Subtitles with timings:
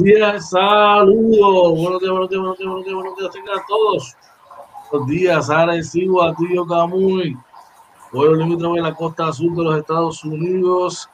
[0.00, 1.78] Buenos días, saludos.
[1.78, 4.16] Buenos días, buenos días, buenos días, buenos días, buenos días a todos.
[4.90, 7.36] Buenos días, Arecibo, Atillo, Camuy,
[8.10, 11.06] pueblo limítrofe de la costa azul de los Estados Unidos,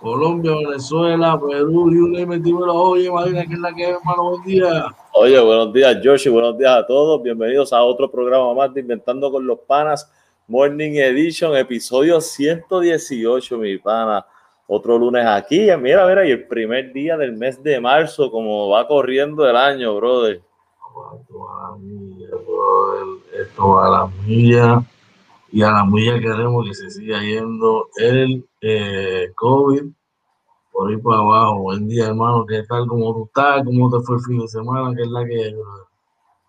[0.00, 4.30] Colombia, Venezuela, Perú, y un dímelo, oye, Marina, ¿qué es la que es, hermano?
[4.30, 4.84] Buen día.
[5.14, 7.20] Oye, buenos días, Josh, buenos días a todos.
[7.24, 10.08] Bienvenidos a otro programa más de Inventando con los Panas,
[10.46, 14.24] Morning Edition, episodio 118, mi pana
[14.74, 15.68] otro lunes aquí.
[15.78, 19.94] Mira, mira, y el primer día del mes de marzo, como va corriendo el año,
[19.96, 20.40] brother.
[21.14, 22.28] Esto va a la milla,
[23.38, 24.82] Esto va a la milla.
[25.50, 29.82] Y a la milla queremos que se siga yendo el eh, COVID
[30.72, 31.60] por ahí para abajo.
[31.60, 32.46] Buen día, hermano.
[32.46, 32.86] ¿Qué tal?
[32.86, 33.62] ¿Cómo tú estás?
[33.64, 34.96] ¿Cómo te fue el fin de semana?
[34.96, 35.54] ¿Qué es la que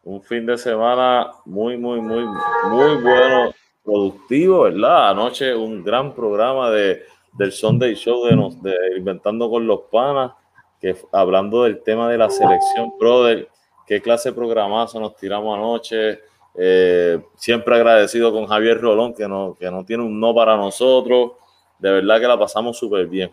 [0.03, 3.51] Un fin de semana muy, muy, muy, muy bueno,
[3.83, 5.09] productivo, ¿verdad?
[5.09, 7.03] Anoche un gran programa de
[7.33, 10.33] del Sunday Show de, nos, de Inventando con los Panas,
[10.79, 13.49] que hablando del tema de la selección, brother,
[13.87, 16.19] qué clase de programazo nos tiramos anoche.
[16.55, 21.31] Eh, siempre agradecido con Javier Rolón, que no, que no tiene un no para nosotros.
[21.79, 23.31] De verdad que la pasamos súper bien.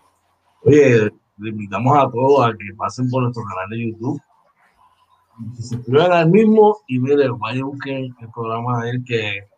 [0.62, 4.20] Oye, le invitamos a todos a que pasen por nuestro canal de YouTube.
[5.56, 9.48] Se suscriban al mismo y miren, vayan busquen el programa de él que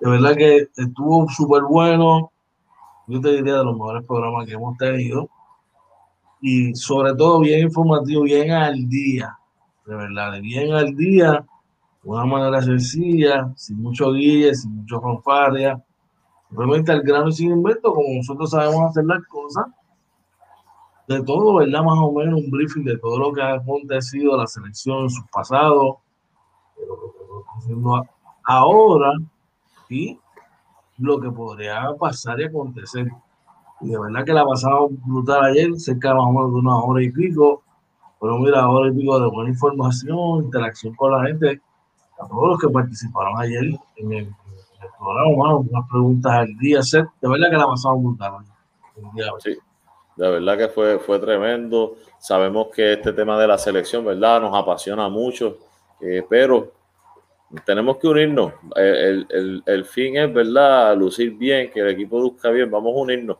[0.00, 2.32] de verdad que estuvo súper bueno
[3.10, 5.28] yo te diría de los mejores programas que hemos tenido
[6.40, 9.36] y sobre todo bien informativo, bien al día,
[9.84, 11.44] de verdad, bien al día,
[12.02, 15.82] de una manera sencilla, sin mucho guía, sin mucho fanfarria,
[16.50, 19.66] realmente al grano y sin invento, como nosotros sabemos hacer las cosas,
[21.08, 21.82] de todo, ¿verdad?
[21.82, 25.26] Más o menos un briefing de todo lo que ha acontecido la selección en su
[25.26, 25.98] pasado,
[26.76, 28.08] de lo que estamos haciendo
[28.44, 29.12] ahora
[29.88, 30.18] y
[31.00, 33.08] lo que podría pasar y acontecer.
[33.80, 37.02] Y de verdad que la pasaba brutal ayer, cerca más o menos de una hora
[37.02, 37.62] y pico.
[38.20, 41.60] Pero mira, ahora y pico de buena información, interacción con la gente,
[42.20, 43.64] a todos los que participaron ayer
[43.96, 44.34] en el,
[44.98, 48.32] programa, unas preguntas al día, de verdad que la pasaba brutal.
[49.38, 49.56] Sí,
[50.16, 51.96] de verdad que fue, fue tremendo.
[52.18, 54.42] Sabemos que este tema de la selección, ¿verdad?
[54.42, 55.56] Nos apasiona mucho,
[56.00, 56.72] eh, pero
[57.64, 58.52] tenemos que unirnos.
[58.76, 60.96] El, el, el, fin es, ¿verdad?
[60.96, 62.70] Lucir bien, que el equipo luzca bien.
[62.70, 63.36] Vamos a unirnos.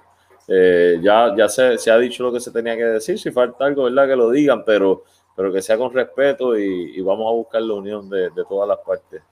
[0.49, 3.19] Eh, ya ya se, se, ha dicho lo que se tenía que decir.
[3.19, 4.09] Si falta algo, ¿verdad?
[4.09, 5.05] Que lo digan, pero,
[5.37, 8.79] pero que sea con respeto y, vamos a buscar la unión de, de, todas las
[8.79, 9.23] partes.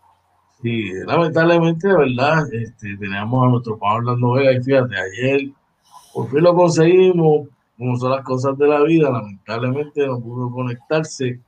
[0.62, 2.44] Sí, lamentablemente, ¿verdad?
[2.52, 5.50] Este, teníamos a nuestro Pablo Orlando y fíjate, ayer
[6.12, 11.40] por fin lo conseguimos, como son las cosas de la vida, lamentablemente no pudo conectarse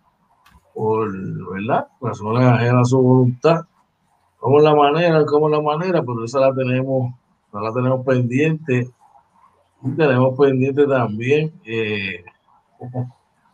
[0.81, 1.13] por,
[1.53, 1.89] ¿verdad?
[2.01, 3.61] Razones ajenas a su voluntad.
[4.39, 7.13] Como la manera, como la manera, pero esa la tenemos,
[7.53, 8.89] la tenemos pendiente.
[9.83, 12.25] Y tenemos pendiente también eh,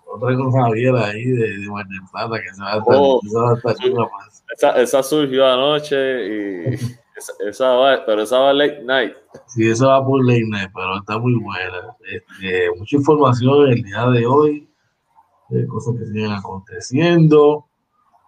[0.06, 1.68] otra con Javier ahí de, de
[2.12, 3.20] Plata que se va a estar, oh,
[4.56, 6.74] esa, esa, surgió anoche y
[7.16, 9.14] esa, esa, va, pero esa va late night.
[9.46, 11.96] Sí, esa va por late night, pero está muy buena.
[12.08, 14.68] Este, mucha información el día de hoy
[15.68, 17.66] cosas que siguen aconteciendo.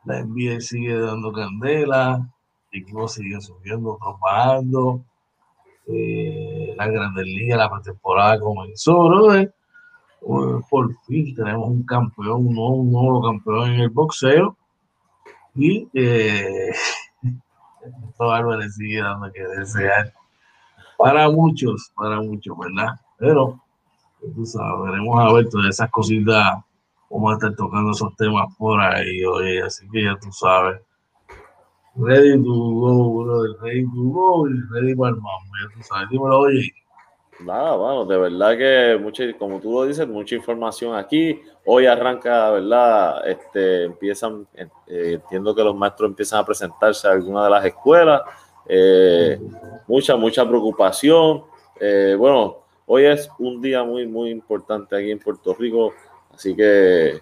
[0.05, 2.29] La NBA sigue dando candela,
[2.73, 5.05] equipos siguen subiendo, otros bajando.
[5.87, 9.51] Eh, la Grandes Ligas, la temporada comenzó, ¿no?
[10.69, 14.57] por fin tenemos un campeón, un nuevo, campeón en el boxeo.
[15.55, 16.73] Y eh,
[18.19, 20.13] Álvarez sigue dando que desear
[20.99, 23.01] para muchos, para muchos, ¿verdad?
[23.19, 23.61] Pero,
[24.21, 26.59] veremos a ver todas esas cositas
[27.11, 30.81] vamos a estar tocando esos temas por ahí, oye, así que ya tú sabes.
[31.97, 36.09] Ready to go, brother, ready to go y ready para el mambo, ya tú sabes,
[36.11, 36.73] dímelo, oye.
[37.41, 41.41] Nada, bueno, de verdad que mucha, como tú lo dices, mucha información aquí.
[41.65, 43.29] Hoy arranca, ¿verdad?
[43.29, 48.23] Este, empiezan, eh, entiendo que los maestros empiezan a presentarse a alguna de las escuelas.
[48.67, 49.41] Eh,
[49.87, 51.45] mucha, mucha preocupación.
[51.81, 52.57] Eh, bueno,
[52.87, 55.93] hoy es un día muy, muy importante aquí en Puerto Rico
[56.39, 57.21] Así que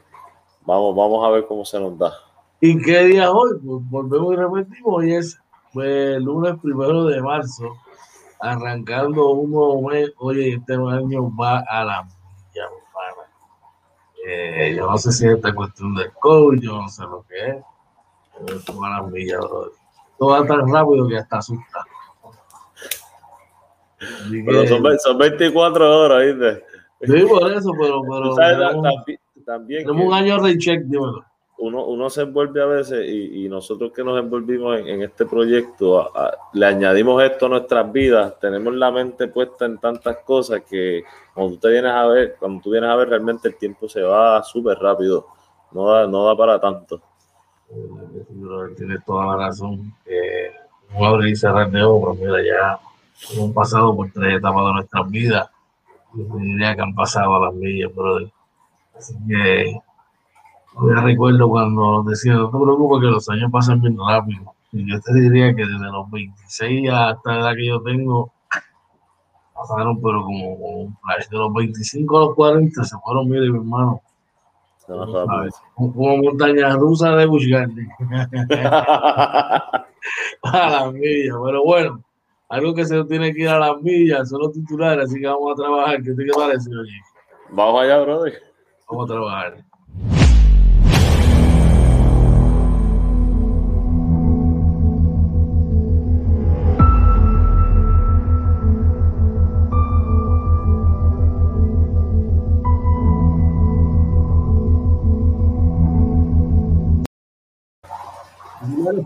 [0.67, 2.13] vamos, vamos a ver cómo se nos da.
[2.61, 3.53] ¿Y qué día hoy?
[3.65, 4.95] Pues volvemos y repetimos.
[4.95, 5.41] Hoy es
[5.73, 7.65] pues, el lunes primero de marzo,
[8.39, 10.13] arrancando un nuevo mes.
[10.19, 12.69] Oye, este año va a la milla,
[14.27, 17.39] eh, yo no sé si es esta cuestión del COVID, yo no sé lo que
[17.39, 17.57] es.
[18.39, 19.73] Pero esto va a la milla, bro.
[20.19, 21.87] Todo va tan rápido que hasta asusta.
[24.29, 26.76] Pero son, son 24 horas, ¿viste?
[27.07, 28.03] Sí, por eso, pero.
[28.03, 28.85] pero tenemos,
[29.45, 31.25] también, tenemos un año de check, dímelo.
[31.59, 36.11] uno, uno se envuelve a veces y, nosotros que nos envolvimos en, este proyecto,
[36.53, 41.59] le añadimos esto a nuestras vidas, tenemos la mente puesta en tantas cosas que cuando
[41.59, 44.79] tú vienes a ver, cuando tú vienes a ver realmente el tiempo se va súper
[44.79, 45.27] rápido,
[45.73, 47.01] no da, no da para tanto.
[48.77, 49.93] Tienes toda la razón.
[50.07, 50.51] Eh,
[50.93, 52.79] no abrir y cerrar de ojos, mira, ya
[53.35, 55.51] hemos pasado por tres etapas de nuestras vidas.
[56.17, 58.33] Yo diría que han pasado a las millas, brother.
[58.97, 59.79] Así que
[60.81, 64.55] yo recuerdo cuando decía, no te preocupes que los años pasan bien rápido.
[64.73, 68.33] Y yo te diría que desde los 26 hasta la edad que yo tengo,
[69.55, 71.29] pasaron pero como, un flash.
[71.29, 74.01] De los 25 a los 40 se fueron, mire, mi hermano.
[75.75, 77.71] Como montaña rusa de Busch a
[80.53, 81.37] las millas.
[81.45, 82.03] Pero bueno,
[82.49, 85.53] algo que se tiene que ir a las millas son los titulares, así que vamos
[85.53, 86.03] a trabajar.
[86.03, 87.01] ¿Qué te parece, oye?
[87.51, 88.43] Vamos allá, brother.
[88.89, 89.65] Vamos a trabajar.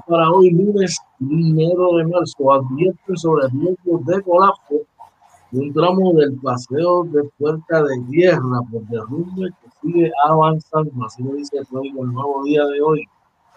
[0.07, 4.87] Para hoy, lunes primero de marzo, advierte sobre riesgos de colapso
[5.53, 10.93] un tramo del paseo de Puerta de Tierra por derrumbe que sigue avanzando.
[11.05, 13.05] Así lo dice el nuevo día de hoy.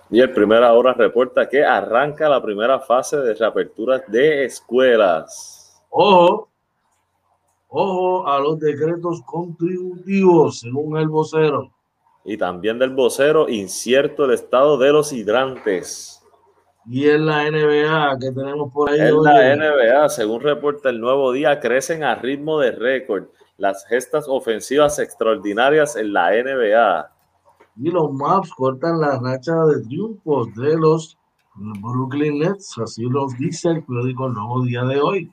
[0.09, 5.81] Y el Primera Hora reporta que arranca la primera fase de reapertura de escuelas.
[5.89, 6.49] Ojo,
[7.67, 11.71] ojo a los decretos contributivos, según el vocero.
[12.25, 16.12] Y también del vocero, incierto el estado de los hidrantes.
[16.85, 18.99] Y en la NBA que tenemos por ahí.
[18.99, 23.25] En la NBA, según reporta el nuevo día, crecen a ritmo de récord
[23.57, 27.09] las gestas ofensivas extraordinarias en la NBA.
[27.77, 31.17] Y los Maps cortan la racha de triunfos de los
[31.55, 35.31] Brooklyn Nets, así los dice el periódico El Nuevo Día de hoy.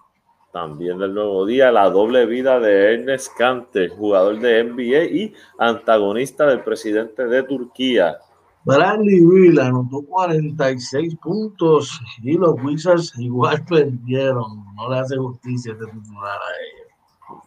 [0.53, 6.45] También del nuevo día, la doble vida de Ernest Kanter, jugador de NBA y antagonista
[6.47, 8.19] del presidente de Turquía.
[8.65, 14.65] Bradley Bill anotó 46 puntos y los Wizards igual perdieron.
[14.75, 16.91] No le hace justicia este titular a ellos.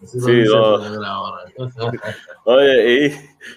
[0.06, 0.46] Sí,
[2.46, 3.12] Oye, y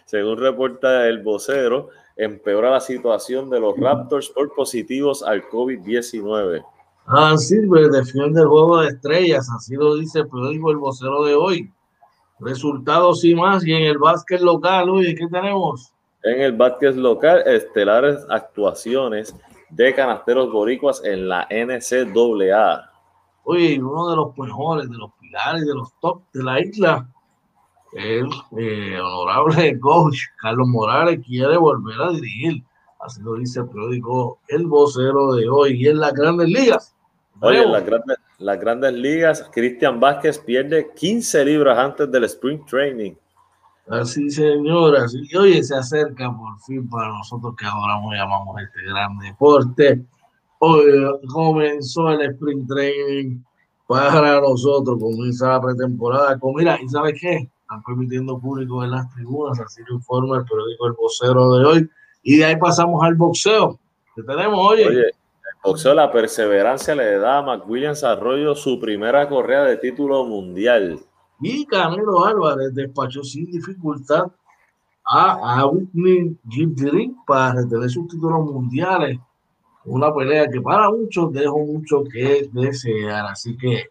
[0.04, 6.64] según reporta el vocero, empeora la situación de los Raptors por positivos al COVID-19.
[7.06, 11.36] Ah, Silver defiende el juego de estrellas, así lo dice el periódico El Vocero de
[11.36, 11.72] hoy.
[12.40, 15.92] Resultados y más, y en el básquet local, oye, ¿qué tenemos?
[16.22, 19.34] En el básquet local, estelares actuaciones
[19.70, 22.90] de canasteros boricuas en la NCAA.
[23.44, 27.08] Oye, uno de los mejores, de los pilares, de los top de la isla,
[27.92, 32.62] el eh, honorable coach Carlos Morales quiere volver a dirigir.
[33.00, 35.82] Así lo dice el periódico El Vocero de hoy.
[35.82, 36.94] Y en las grandes ligas.
[37.40, 42.64] Oye, en las grandes, las grandes ligas, Cristian Vázquez pierde 15 libras antes del Spring
[42.66, 43.14] Training.
[43.88, 45.04] Así, señora.
[45.04, 49.18] Así que, oye, se acerca por fin para nosotros que adoramos y llamamos este gran
[49.18, 50.04] deporte.
[50.58, 50.84] Hoy
[51.32, 53.38] comenzó el sprint training
[53.86, 54.98] para nosotros.
[54.98, 56.38] Comienza la pretemporada.
[56.38, 57.48] Con, mira, ¿y sabes qué?
[57.60, 59.60] Están permitiendo público en las tribunas.
[59.60, 61.90] Así lo informa el periódico El Vocero de hoy.
[62.22, 63.78] Y de ahí pasamos al boxeo.
[64.16, 64.88] ¿Qué tenemos, oye?
[64.88, 65.12] Oye, el
[65.62, 71.00] boxeo, la perseverancia le da a McWilliams Arroyo su primera correa de título mundial.
[71.40, 74.26] Y Canelo Álvarez despachó sin dificultad
[75.04, 79.18] a, a Whitney Gilderin para retener sus títulos mundiales.
[79.84, 83.26] Una pelea que para muchos dejó mucho que desear.
[83.26, 83.90] Así que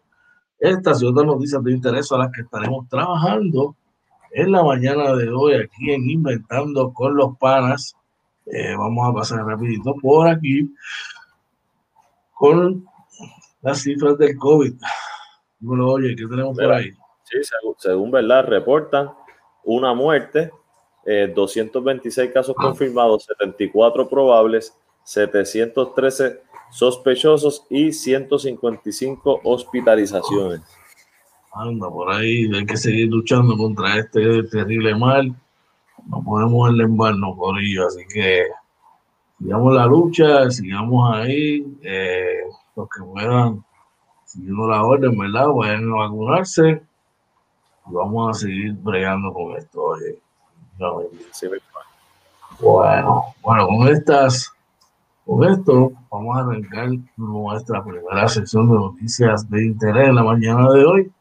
[0.58, 3.76] estas y otras noticias de interés a las que estaremos trabajando
[4.32, 7.96] en la mañana de hoy aquí en Inventando con los Panas.
[8.46, 10.72] Eh, vamos a pasar rapidito por aquí
[12.34, 12.84] con
[13.62, 14.74] las cifras del COVID.
[15.60, 16.90] Bueno, oye, ¿qué tenemos por ahí?
[17.26, 17.38] Sí,
[17.78, 19.10] según, verdad, reportan
[19.64, 20.52] una muerte,
[21.04, 26.40] 226 eh, casos confirmados, 74 probables, 713
[26.70, 30.60] sospechosos y 155 hospitalizaciones.
[31.52, 35.34] Anda, por ahí hay que seguir luchando contra este terrible mal.
[36.06, 38.44] No podemos enlembarnos por ello, así que
[39.38, 41.66] sigamos la lucha, sigamos ahí.
[41.82, 42.42] Eh,
[42.76, 43.64] los que puedan,
[44.24, 45.48] siguiendo la orden, ¿verdad?
[45.48, 46.82] Vayan a vacunarse
[47.86, 49.82] vamos a seguir bregando con esto.
[49.82, 50.18] Oye.
[52.60, 54.52] bueno, bueno, con estas,
[55.24, 60.70] con esto vamos a arrancar nuestra primera sección de noticias de interés en la mañana
[60.72, 61.12] de hoy.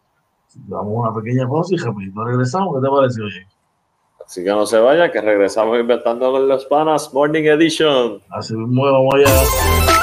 [0.67, 2.75] Damos una pequeña pausa y rapidito regresamos.
[2.75, 3.47] ¿Qué te parece, oye?
[4.25, 8.21] Así que no se vayan, que regresamos inventando con los panas Morning Edition.
[8.29, 9.94] Así mismo, vamos allá.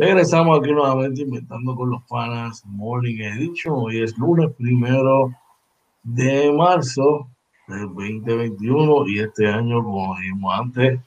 [0.00, 3.74] Regresamos aquí nuevamente inventando con los panas Morning Edition.
[3.76, 5.30] Hoy es lunes primero
[6.02, 7.28] de marzo
[7.68, 11.00] del 2021 y este año, como dijimos antes,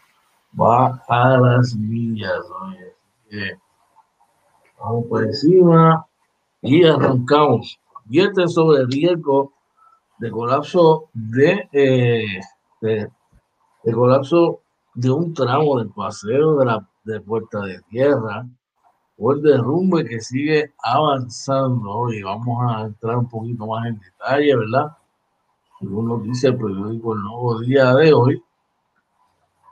[0.62, 2.46] va a las millas.
[4.80, 6.06] vamos por encima
[6.62, 7.80] y arrancamos.
[8.06, 9.54] Vierte sobre el riesgo
[10.20, 12.42] de colapso de, eh,
[12.80, 13.10] de,
[13.86, 14.62] de, colapso
[14.94, 18.46] de un tramo del paseo de la de Puerta de Tierra
[19.18, 24.56] o el derrumbe que sigue avanzando y vamos a entrar un poquito más en detalle,
[24.56, 24.98] ¿verdad?
[25.80, 28.44] Según nos dice el periódico El Nuevo Día de hoy,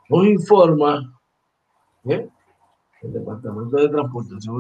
[0.10, 1.20] nos informa
[2.04, 2.30] que
[3.02, 4.56] el Departamento de Transportación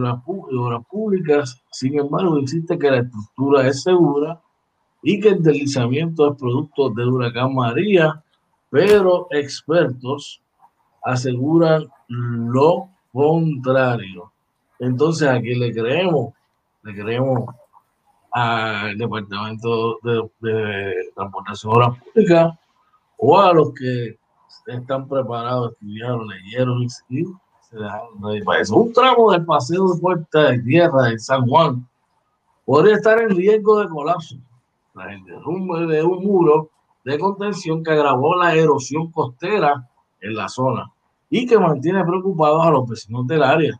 [0.49, 4.41] y Obras Públicas, sin embargo, insiste que la estructura es segura
[5.03, 8.23] y que el deslizamiento es producto del huracán María,
[8.69, 10.41] pero expertos
[11.03, 14.30] aseguran lo contrario.
[14.81, 16.33] Entonces, ¿a quién le creemos?
[16.81, 17.53] Le creemos
[18.31, 22.59] al Departamento de, Transportación Pública
[23.17, 24.17] o a los que
[24.65, 28.75] están preparados, estudiaron, leyeron y se dejaron para eso.
[28.75, 31.87] Un tramo del paseo de Puerta de Tierra de San Juan
[32.65, 34.35] podría estar en riesgo de colapso
[34.93, 36.71] tras el derrumbe de un muro
[37.05, 39.87] de contención que agravó la erosión costera
[40.21, 40.91] en la zona
[41.29, 43.79] y que mantiene preocupados a los vecinos del área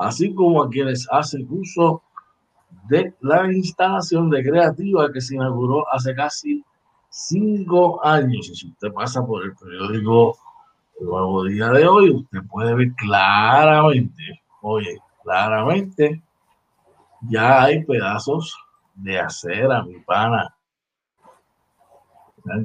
[0.00, 2.02] así como a quienes hacen uso
[2.88, 6.64] de la instalación de creativa que se inauguró hace casi
[7.10, 8.48] cinco años.
[8.48, 10.38] Y si usted pasa por el periódico
[10.98, 16.22] El Nuevo Día de hoy, usted puede ver claramente, oye, claramente,
[17.28, 18.56] ya hay pedazos
[18.94, 20.56] de acera, mi pana.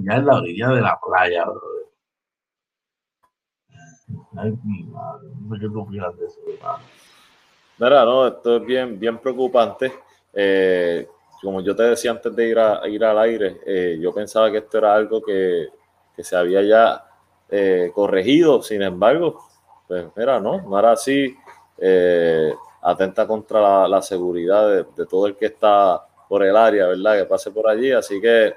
[0.04, 1.76] Ya en la orilla de la playa, brother.
[4.38, 6.84] Ay, mi madre, no sé qué tú opinas de eso, hermano.
[7.78, 9.92] Mira, no, esto es bien, bien preocupante.
[10.34, 11.08] Eh,
[11.42, 14.60] como yo te decía antes de ir, a, ir al aire, eh, yo pensaba que
[14.60, 15.68] esto era algo que,
[16.18, 17.06] se había ya
[17.50, 19.42] eh, corregido, sin embargo,
[19.88, 21.36] pues mira, no, no era así.
[22.82, 27.18] atenta contra la, seguridad de, todo el que está por el área, ¿verdad?
[27.20, 27.92] Que pase por allí.
[27.92, 28.54] Así que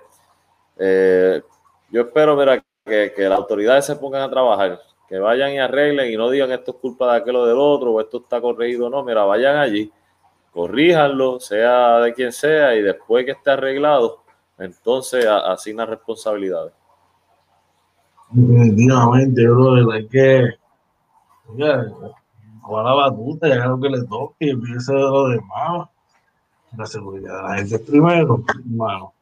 [1.90, 6.12] yo espero, mira, que, que las autoridades se pongan a trabajar que vayan y arreglen
[6.12, 8.90] y no digan esto es culpa de aquel o del otro o esto está corregido,
[8.90, 9.90] no, mira, vayan allí,
[10.52, 14.22] corríjanlo, sea de quien sea, y después que esté arreglado,
[14.58, 16.72] entonces asigna responsabilidades.
[18.30, 20.58] Definitivamente, bro, hay que
[22.60, 25.88] jugar la batuta y lo que le toque y empiece de lo demás.
[26.76, 29.14] La seguridad de la gente primero, hermano.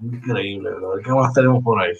[0.00, 1.04] Increíble, ¿verdad?
[1.04, 1.92] ¿Qué más tenemos por ahí?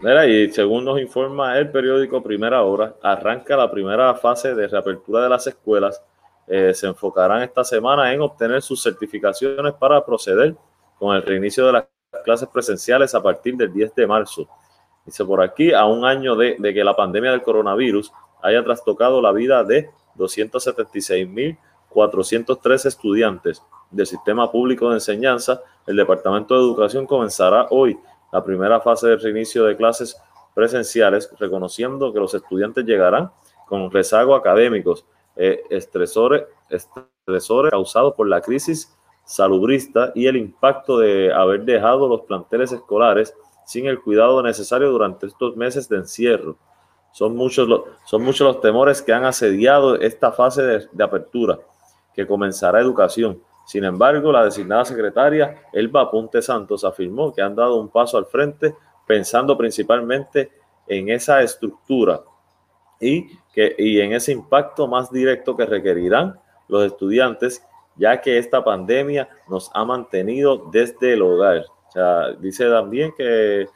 [0.00, 5.22] Mira, y según nos informa el periódico Primera Hora, arranca la primera fase de reapertura
[5.22, 6.02] de las escuelas.
[6.46, 10.54] Eh, se enfocarán esta semana en obtener sus certificaciones para proceder
[10.98, 11.86] con el reinicio de las
[12.24, 14.46] clases presenciales a partir del 10 de marzo.
[15.06, 19.22] Dice por aquí, a un año de, de que la pandemia del coronavirus haya trastocado
[19.22, 27.66] la vida de 276.403 estudiantes del sistema público de enseñanza, el Departamento de Educación comenzará
[27.70, 27.98] hoy
[28.34, 30.20] la primera fase del reinicio de clases
[30.54, 33.30] presenciales, reconociendo que los estudiantes llegarán
[33.68, 38.92] con rezago académicos, eh, estresores, estresores causados por la crisis
[39.24, 43.32] salubrista y el impacto de haber dejado los planteles escolares
[43.64, 46.56] sin el cuidado necesario durante estos meses de encierro.
[47.12, 51.60] Son muchos los, son muchos los temores que han asediado esta fase de, de apertura,
[52.12, 57.76] que comenzará educación sin embargo, la designada secretaria Elba Ponte Santos afirmó que han dado
[57.76, 58.74] un paso al frente
[59.06, 60.50] pensando principalmente
[60.86, 62.20] en esa estructura
[63.00, 67.64] y, que, y en ese impacto más directo que requerirán los estudiantes,
[67.96, 71.64] ya que esta pandemia nos ha mantenido desde el hogar.
[71.88, 73.66] O sea, dice también que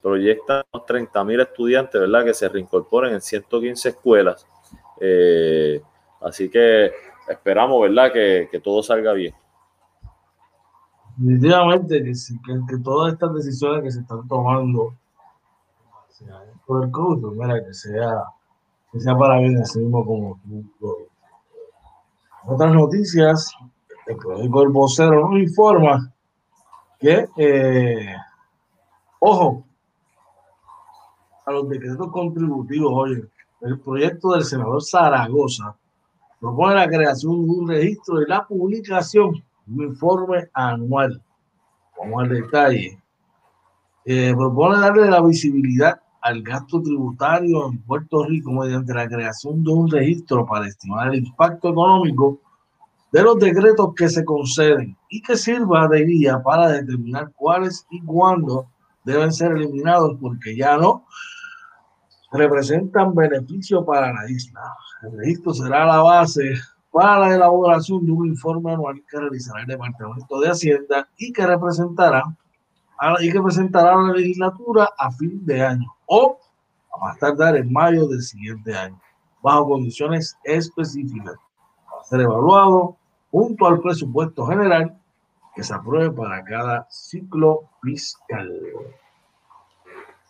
[0.00, 2.24] proyectan 30 mil estudiantes, ¿verdad?
[2.24, 4.46] Que se reincorporen en 115 escuelas.
[5.00, 5.80] Eh,
[6.20, 6.92] así que
[7.28, 9.34] esperamos, ¿verdad?, que, que todo salga bien.
[11.16, 12.12] Definitivamente que,
[12.68, 14.94] que, todas estas decisiones que se están tomando
[16.66, 18.24] por el pues mira, que sea,
[18.92, 20.40] que sea para bien, así mismo como
[22.44, 23.54] Otras noticias,
[24.06, 26.12] el periódico El Vocero nos informa
[26.98, 28.16] que, eh,
[29.20, 29.64] ojo,
[31.44, 33.24] a los decretos contributivos, oye,
[33.60, 35.76] el proyecto del senador Zaragoza
[36.40, 41.20] propone la creación de un registro y la publicación un informe anual.
[41.96, 42.98] Como el detalle.
[44.04, 49.70] Eh, propone darle la visibilidad al gasto tributario en Puerto Rico mediante la creación de
[49.70, 52.40] un registro para estimar el impacto económico
[53.12, 58.00] de los decretos que se conceden y que sirva de guía para determinar cuáles y
[58.02, 58.66] cuándo
[59.04, 61.06] deben ser eliminados porque ya no
[62.36, 64.60] representan beneficio para la isla.
[65.02, 66.54] El registro será la base
[66.92, 71.46] para la elaboración de un informe anual que realizará el Departamento de Hacienda y que
[71.46, 72.24] representará
[73.20, 76.38] y que presentará a la legislatura a fin de año o
[76.94, 78.98] a más tardar en mayo del siguiente año,
[79.42, 81.36] bajo condiciones específicas,
[81.90, 82.96] para ser evaluado
[83.30, 84.98] junto al presupuesto general
[85.54, 88.50] que se apruebe para cada ciclo fiscal.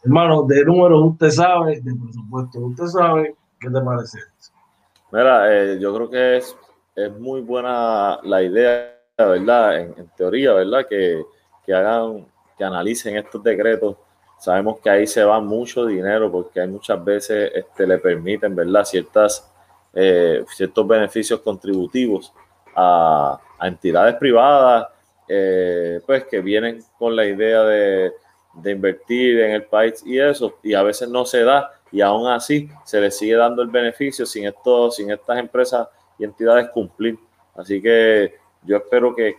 [0.06, 4.18] Hermano, de números usted sabe, de presupuesto usted sabe, ¿qué te parece?
[5.10, 6.56] Mira, eh, yo creo que es,
[6.94, 9.80] es muy buena la idea, ¿verdad?
[9.80, 10.86] En, teoría, ¿verdad?
[10.88, 11.24] Que,
[11.64, 12.24] que, hagan,
[12.56, 13.96] que analicen estos decretos.
[14.38, 18.84] Sabemos que ahí se va mucho dinero porque hay muchas veces este, le permiten, ¿verdad?
[18.84, 19.52] Ciertas,
[19.92, 22.32] eh, ciertos beneficios contributivos
[22.76, 24.86] a, a entidades privadas,
[25.26, 28.12] eh, pues que vienen con la idea de
[28.56, 32.26] de invertir en el país y eso, y a veces no se da, y aún
[32.28, 35.88] así se le sigue dando el beneficio sin, esto, sin estas empresas
[36.18, 37.18] y entidades cumplir.
[37.54, 39.36] Así que yo espero que,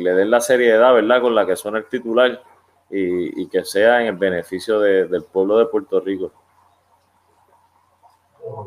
[0.00, 2.42] le den la seriedad, ¿verdad?, con la que suena el titular
[2.90, 6.32] y, que sea en el beneficio del pueblo de Puerto Rico.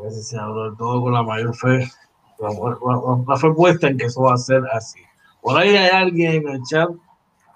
[0.04, 0.38] Que se
[0.78, 1.88] todo con la mayor fe,
[2.40, 5.00] la, fe puesta en que eso va a ser así.
[5.42, 6.90] Por ahí hay alguien en el chat,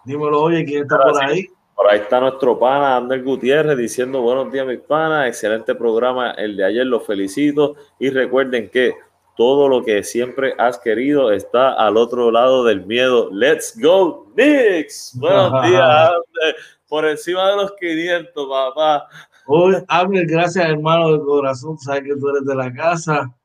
[0.06, 1.48] dímelo, oye, ¿quién está por ahí?
[1.76, 6.56] Por ahí está nuestro pana Ander Gutiérrez diciendo buenos días mis panas, excelente programa el
[6.56, 8.96] de ayer, los felicito y recuerden que
[9.36, 13.30] todo lo que siempre has querido está al otro lado del miedo.
[13.30, 15.18] Let's go, Knicks.
[15.20, 16.56] Buenos días, Ander.
[16.88, 19.08] Por encima de los 500, papá.
[19.46, 23.36] Hoy, Abner, gracias hermano de corazón, sabes que tú eres de la casa.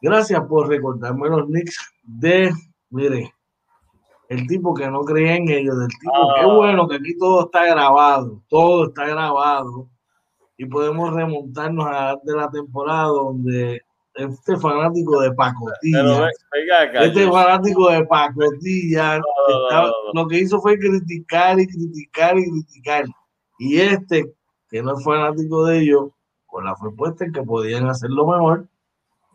[0.00, 2.52] Gracias por recordarme los Knicks de,
[2.90, 3.33] mire,
[4.28, 6.54] el tipo que no creía en ellos, del tipo, qué ah.
[6.54, 9.88] bueno que aquí todo está grabado, todo está grabado
[10.56, 13.82] y podemos remontarnos a de la temporada donde
[14.14, 16.28] este fanático de pacotilla,
[17.02, 19.20] este fanático de pacotilla,
[20.12, 23.04] lo que hizo fue criticar y criticar y criticar.
[23.58, 24.32] Y este,
[24.68, 26.10] que no es fanático de ellos,
[26.46, 28.68] con la fue puesta en que podían hacerlo mejor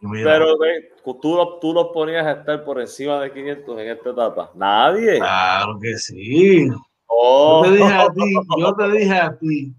[0.02, 0.58] pero
[1.04, 4.52] tú, tú los ponías a estar por encima de 500 en esta etapa.
[4.56, 5.18] Nadie.
[5.18, 6.68] Claro que sí.
[6.68, 8.14] Yo te dije a oh.
[8.14, 9.74] ti, yo te dije a ti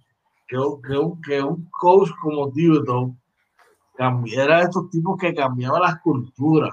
[0.46, 3.14] que, que, que un coach como Tito
[4.34, 6.72] era de estos tipos que cambiaba las culturas.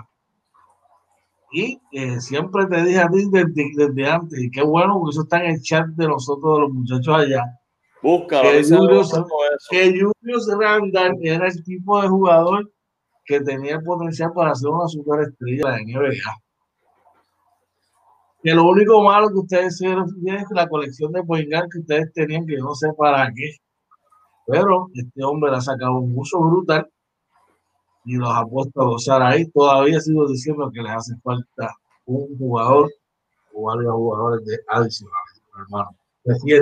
[1.51, 5.43] Y eh, siempre te dije a ti desde, antes, y qué bueno, porque eso está
[5.43, 7.43] en el chat de nosotros, de los muchachos allá.
[8.01, 9.11] Busca que Julius,
[9.69, 12.71] que Julius Randall era el tipo de jugador
[13.27, 16.33] que tenía el potencial para ser una superestrella de NBA.
[18.41, 22.47] Que lo único malo que ustedes tienen es la colección de Boingar que ustedes tenían,
[22.47, 23.57] que no sé para qué.
[24.47, 26.89] Pero este hombre le ha sacado un uso brutal
[28.05, 29.45] y los ha puesto a gozar ahí.
[29.51, 32.89] Todavía sigo diciendo que les hace falta un jugador
[33.53, 35.89] o varios jugadores de adicionales, hermano.
[36.23, 36.61] Oye,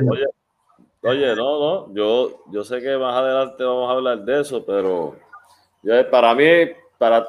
[1.04, 5.15] oye, no, no, yo, yo sé que más adelante vamos a hablar de eso, pero
[6.10, 6.45] para mí,
[6.98, 7.28] para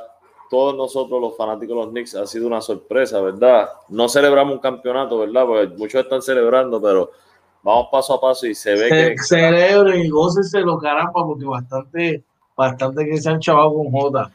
[0.49, 3.69] todos nosotros los fanáticos de los Knicks ha sido una sorpresa, ¿verdad?
[3.89, 5.47] No celebramos un campeonato, ¿verdad?
[5.47, 7.11] Porque muchos están celebrando, pero
[7.63, 9.23] vamos paso a paso y se ve que...
[9.23, 12.25] Celebren y gócense los caramba, porque bastante,
[12.57, 14.33] bastante que se han chavado con J.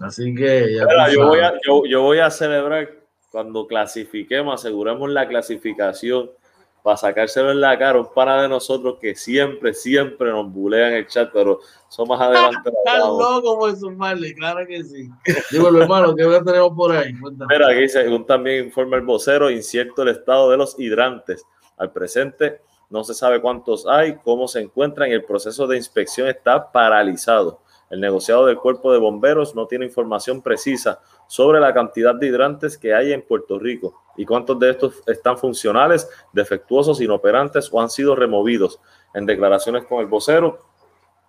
[0.00, 2.90] Así que ya yo, voy a, yo, yo voy a celebrar
[3.30, 6.30] cuando clasifiquemos, aseguremos la clasificación
[6.84, 11.06] para sacárselo en la cara un pana de nosotros que siempre, siempre nos bulean el
[11.06, 12.58] chat, pero son más adelante.
[12.68, 15.08] Están loco por sumarle, claro que sí.
[15.50, 17.14] Digo, hermano, ¿qué tenemos por ahí?
[17.48, 21.46] Mira, aquí según también informa el vocero, incierto el estado de los hidrantes.
[21.78, 26.28] Al presente no se sabe cuántos hay, cómo se encuentran y el proceso de inspección
[26.28, 27.62] está paralizado.
[27.94, 32.76] El negociado del cuerpo de bomberos no tiene información precisa sobre la cantidad de hidrantes
[32.76, 37.88] que hay en Puerto Rico y cuántos de estos están funcionales, defectuosos, inoperantes o han
[37.88, 38.80] sido removidos.
[39.14, 40.58] En declaraciones con el vocero,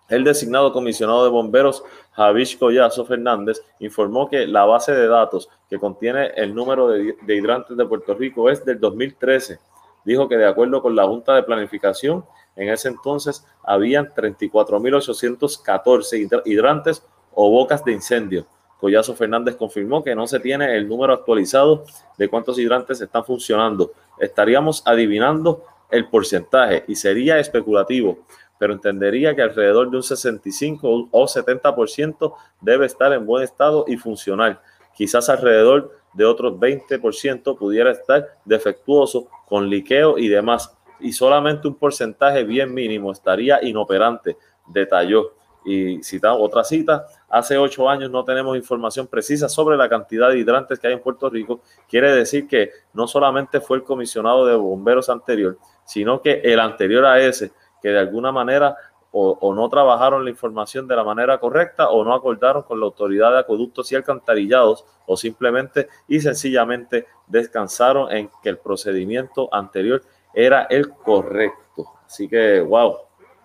[0.08, 5.78] el designado comisionado de bomberos Javish Collazo Fernández informó que la base de datos que
[5.78, 9.60] contiene el número de, hidrantes de Puerto Rico es del 2013.
[10.04, 12.24] Dijo que de acuerdo con la Junta de Planificación,
[12.56, 18.46] en ese entonces habían 34.814 hidrantes o bocas de incendio.
[18.80, 21.84] Collazo Fernández confirmó que no se tiene el número actualizado
[22.18, 23.92] de cuántos hidrantes están funcionando.
[24.18, 28.18] Estaríamos adivinando el porcentaje y sería especulativo
[28.58, 33.96] pero entendería que alrededor de un 65 o 70% debe estar en buen estado y
[33.96, 34.60] funcional.
[34.94, 40.75] Quizás alrededor de otros 20% pudiera estar defectuoso con liqueo y demás.
[41.00, 45.32] Y solamente un porcentaje bien mínimo estaría inoperante, detalló.
[45.68, 50.38] Y cita otra cita, hace ocho años no tenemos información precisa sobre la cantidad de
[50.38, 51.60] hidrantes que hay en Puerto Rico.
[51.88, 57.04] Quiere decir que no solamente fue el comisionado de bomberos anterior, sino que el anterior
[57.04, 57.50] a ese
[57.82, 58.76] que de alguna manera
[59.18, 63.32] o, no trabajaron la información de la manera correcta o no acordaron con la autoridad
[63.32, 70.02] de acueductos y alcantarillados o simplemente y sencillamente descansaron en que el procedimiento anterior
[70.36, 71.84] era el correcto.
[72.06, 72.98] Así que, wow,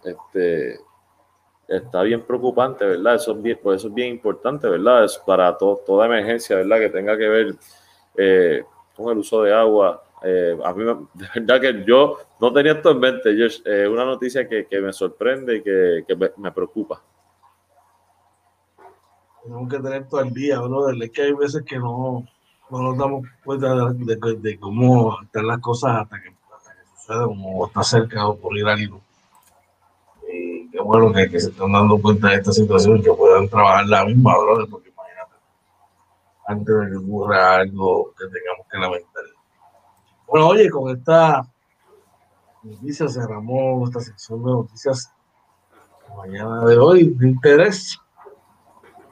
[0.04, 0.80] este,
[1.68, 3.16] está bien preocupante, ¿verdad?
[3.16, 5.06] Eso es bien, pues eso es bien importante, ¿verdad?
[5.06, 6.78] Es para toda emergencia, ¿verdad?
[6.78, 7.56] Que tenga que ver
[8.18, 8.64] eh,
[8.96, 12.92] con el uso de agua eh, a mí, de verdad que yo no tenía esto
[12.92, 17.02] en mente, Es eh, una noticia que, me sorprende y que, me, preocupa.
[19.44, 21.02] Tenemos que tener todo el día, brother.
[21.02, 22.24] Es que hay veces que no,
[22.70, 26.30] no nos damos cuenta de, cómo están las cosas hasta que
[27.02, 29.02] sucede, como está cerca de ocurrir algo.
[30.32, 33.48] Y qué bueno que, que, se están dando cuenta de esta situación y que puedan
[33.50, 35.36] trabajar la misma, brother, porque imagínate,
[36.48, 39.24] antes de que ocurra algo que tengamos que lamentar.
[40.28, 41.46] Bueno, oye, con esta
[42.64, 45.12] noticia cerramos esta sección de noticias
[46.16, 47.98] mañana de hoy de interés.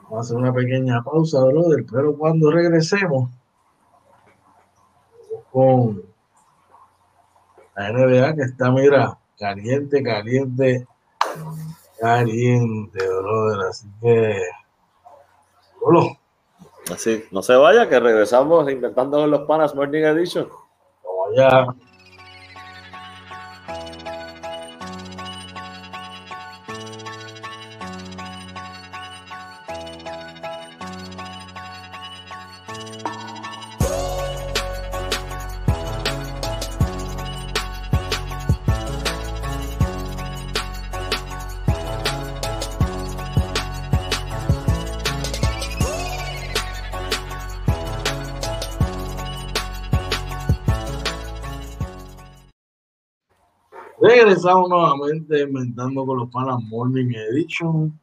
[0.04, 3.30] Vamos a hacer una pequeña pausa, brother, pero cuando regresemos
[5.52, 6.09] con
[7.76, 10.86] la NBA que está, mira, caliente, caliente,
[11.98, 13.68] caliente, brother.
[13.68, 14.42] Así que,
[15.80, 16.16] bueno.
[16.92, 20.48] Así, no se vaya, que regresamos inventando los panas Morning Edition.
[21.36, 21.66] Ya.
[54.10, 57.96] Regresamos nuevamente inventando con los panas Morning Edition.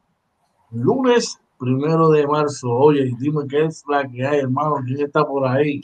[0.70, 2.70] Lunes primero de marzo.
[2.70, 4.76] Oye, dime qué es la que hay, hermano.
[4.86, 5.82] ¿Quién está por ahí?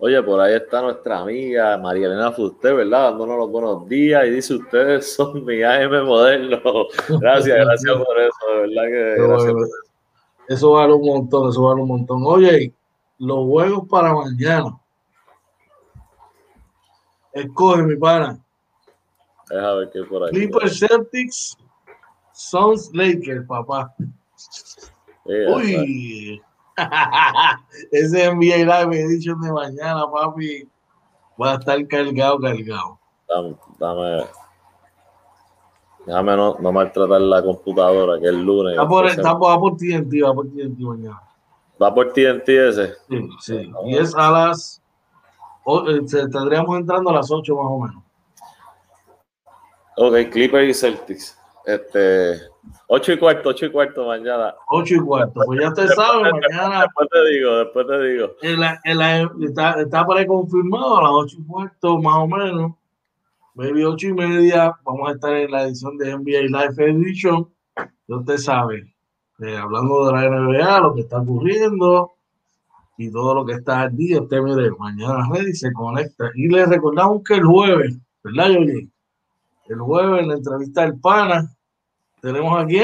[0.00, 3.10] Oye, por ahí está nuestra amiga María Elena Fuster, ¿verdad?
[3.10, 6.88] Dándonos los buenos días y dice: Ustedes son mi AM modelo.
[7.20, 9.74] Gracias, gracias por eso, de verdad que gracias por eso.
[10.48, 12.22] Eso vale un montón, eso vale un montón.
[12.26, 12.74] Oye,
[13.18, 14.76] los juegos para mañana.
[17.32, 18.44] Escoge, mi pana.
[19.50, 20.30] Deja ver qué por ahí.
[20.30, 21.56] Clippers Celtics,
[22.32, 23.94] Suns Lakers, papá.
[25.24, 26.40] Uy.
[27.92, 30.68] Ese NBA Live Edition de mañana, papi,
[31.40, 32.98] va a estar cargado, cargado.
[33.28, 34.24] Dame, dame
[36.08, 38.72] déjame no, no, maltratar la computadora, que es el lunes.
[38.72, 41.22] Está por, está, va por TNT, va por TNT mañana.
[41.80, 42.94] Va por TNT ese.
[43.08, 43.72] Sí, sí.
[43.84, 44.82] Y es a las.
[45.66, 46.00] Eh,
[46.32, 48.02] tendríamos entrando a las 8 más o menos.
[50.00, 51.36] Ok, Clippers y Celtics.
[51.66, 52.40] Este,
[52.86, 54.54] 8 y cuarto, 8 y cuarto mañana.
[54.68, 56.82] 8 y cuarto, pues ya te sabes, mañana.
[56.82, 58.30] Después te digo, después te digo.
[59.42, 62.72] está, está para confirmado a las 8 y cuarto, más o menos.
[63.54, 64.72] Maybe 8 y media.
[64.84, 67.48] Vamos a estar en la edición de NBA Live Edition.
[68.06, 68.94] Ya usted sabe,
[69.40, 72.12] eh, hablando de la NBA, lo que está ocurriendo
[72.96, 74.22] y todo lo que está al día.
[74.22, 76.30] Usted mire, mañana ready se conecta.
[76.36, 78.88] Y le recordamos que el jueves, ¿verdad, Yoli?
[79.68, 81.54] El jueves en la entrevista del pana.
[82.20, 82.80] Tenemos aquí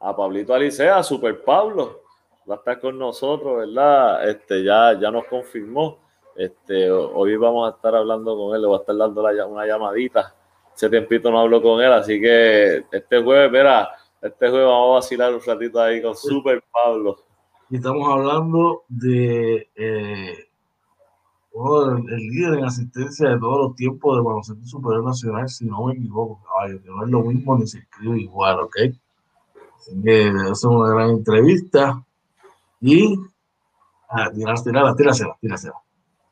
[0.00, 2.02] a Pablito Alicea, Super Pablo.
[2.48, 4.28] Va a estar con nosotros, ¿verdad?
[4.28, 5.98] Este, ya, ya nos confirmó.
[6.34, 10.34] Este, hoy vamos a estar hablando con él, le voy a estar dando una llamadita.
[10.74, 13.90] Ese tiempito no hablo con él, así que este jueves, verá,
[14.22, 17.16] este juego vamos a vacilar un ratito ahí con Super Pablo.
[17.68, 20.47] Y estamos hablando de eh,
[21.52, 25.94] el, líder en asistencia de todos los tiempos de baloncesto superior nacional, si no me
[25.94, 28.76] equivoco, caballo, que no es lo mismo ni se escribe igual, ¿ok?
[29.76, 32.02] Así que es una gran entrevista.
[32.80, 33.16] Y
[34.10, 35.74] ah, tirásela, tírasela, tírasela.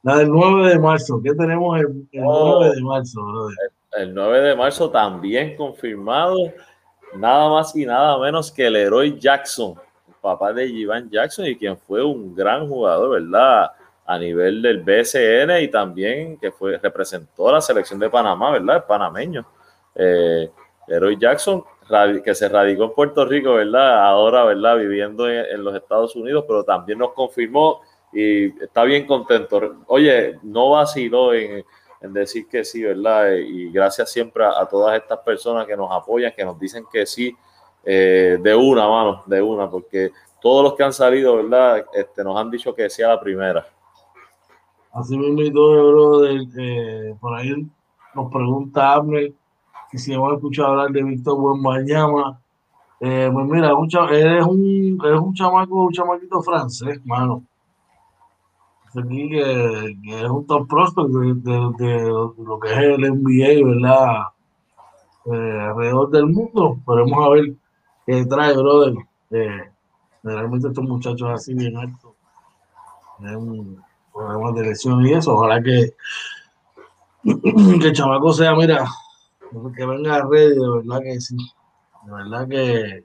[0.02, 3.56] La del 9 de marzo, ¿qué tenemos el, 9 de marzo, brother?
[3.98, 6.36] El, 9 de marzo también confirmado,
[7.16, 9.74] nada más y nada menos que el héroe Jackson,
[10.20, 13.72] papá de Ivan Jackson y quien fue un gran jugador, ¿verdad?
[14.06, 18.76] A nivel del BSN y también que fue representó a la selección de Panamá, ¿verdad?
[18.76, 19.46] El panameño.
[19.94, 20.50] Eh,
[21.18, 21.64] Jackson,
[22.24, 24.04] que se radicó en Puerto Rico, ¿verdad?
[24.04, 24.76] Ahora, ¿verdad?
[24.76, 27.80] Viviendo en, los Estados Unidos, pero también nos confirmó
[28.12, 29.78] y está bien contento.
[29.88, 31.64] Oye, no vaciló en,
[32.00, 33.32] en decir que sí, ¿verdad?
[33.32, 37.36] Y gracias siempre a, todas estas personas que nos apoyan, que nos dicen que sí,
[37.84, 41.84] eh, de una, mano, de una, porque todos los que han salido, ¿verdad?
[41.92, 43.66] Este, nos han dicho que sí a la primera.
[44.96, 47.52] Así mismo y todo, eh, por ahí
[48.14, 49.34] nos pregunta Abner
[49.90, 52.40] que si hemos escuchado hablar de Víctor Buenbañama.
[53.00, 57.42] Eh, pues mira, un, es un, es un chamaco, un chamaquito francés, mano.
[58.98, 64.22] Aquí que, es un top prospect de, lo que es el NBA, ¿verdad?
[65.26, 66.78] Eh, alrededor del mundo.
[66.86, 67.54] Podemos a ver
[68.06, 68.94] qué trae, brother.
[69.30, 69.70] Eh,
[70.22, 72.12] realmente estos muchachos así bien altos.
[73.20, 73.36] Es
[74.16, 75.34] problemas de lesión y eso.
[75.34, 75.94] Ojalá que,
[77.80, 78.86] que el chamaco sea, mira,
[79.76, 81.36] que venga a red, de verdad que sí.
[82.04, 83.04] De verdad que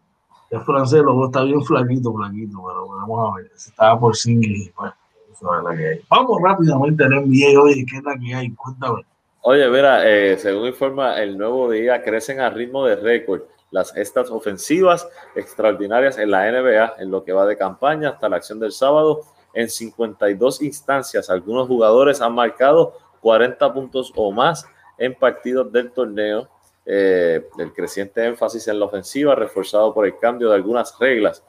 [0.52, 3.52] es francés, luego está bien flaquito, flaquito, pero vamos a ver.
[3.56, 4.94] Estaba por sí pues,
[5.32, 6.02] eso es la que hay.
[6.10, 8.52] Vamos rápidamente en NBA, oye, ¿qué es la que hay?
[8.52, 9.06] Cuéntame.
[9.44, 14.30] Oye, mira, eh, según informa el nuevo día, crecen a ritmo de récord las estas
[14.30, 18.74] ofensivas extraordinarias en la NBA en lo que va de campaña hasta la acción del
[18.74, 19.22] sábado
[19.54, 21.30] en 52 instancias.
[21.30, 24.66] Algunos jugadores han marcado 40 puntos o más
[24.98, 26.48] en partidos del torneo.
[26.86, 31.44] Eh, el creciente énfasis en la ofensiva, reforzado por el cambio de algunas reglas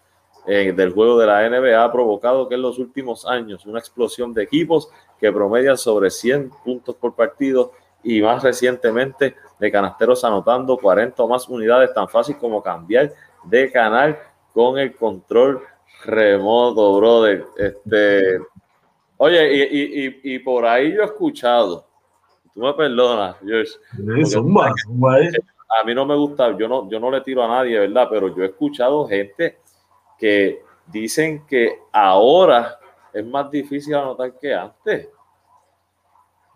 [0.47, 4.35] eh, del juego de la NBA, ha provocado que en los últimos años una explosión
[4.35, 10.77] de equipos que promedian sobre 100 puntos por partido y más recientemente de canasteros anotando
[10.77, 13.13] 40 o más unidades, tan fácil como cambiar
[13.45, 14.19] de canal
[14.53, 15.63] con el control
[16.05, 17.47] remoto, brother.
[17.57, 18.39] Este,
[19.17, 21.87] oye, y, y, y, por ahí yo he escuchado,
[22.53, 23.73] tú me perdonas, George,
[25.81, 28.09] a mí no me gusta, yo no, yo no le tiro a nadie, ¿verdad?
[28.11, 29.59] Pero yo he escuchado gente
[30.19, 32.79] que dicen que ahora
[33.13, 35.09] es más difícil anotar que antes.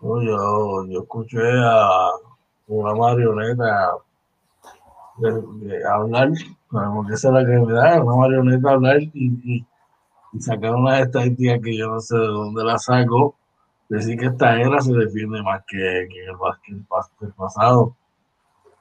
[0.01, 2.09] yo, yo escuché a
[2.67, 3.97] una marioneta
[5.89, 6.31] hablar,
[6.69, 9.65] porque esa es la da, una marioneta hablar y, y,
[10.33, 13.35] y sacar unas estadísticas que yo no sé de dónde la saco,
[13.89, 16.35] decir que esta era se defiende más que, que el,
[17.21, 17.95] el, pasado.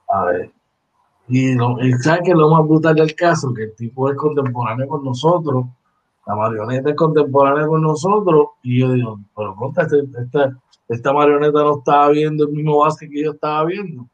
[0.08, 0.52] A ver.
[1.28, 3.52] Y, lo, y ¿sabes que lo más brutal del caso?
[3.52, 5.66] Que el tipo es contemporáneo con nosotros,
[6.26, 11.78] la marioneta es contemporánea con nosotros, y yo digo, pero este, esta, esta marioneta no
[11.78, 14.06] estaba viendo el mismo básquet que yo estaba viendo.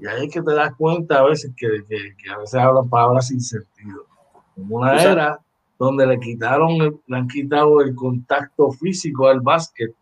[0.00, 3.28] Y ahí es que te das cuenta a veces que, que, a veces hablan palabras
[3.28, 4.06] sin sentido.
[4.54, 5.40] Como una era
[5.78, 9.94] donde le quitaron, le han quitado el contacto físico al básquet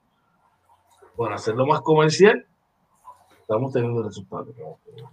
[1.16, 2.46] por hacerlo más comercial,
[3.40, 4.48] estamos teniendo resultados.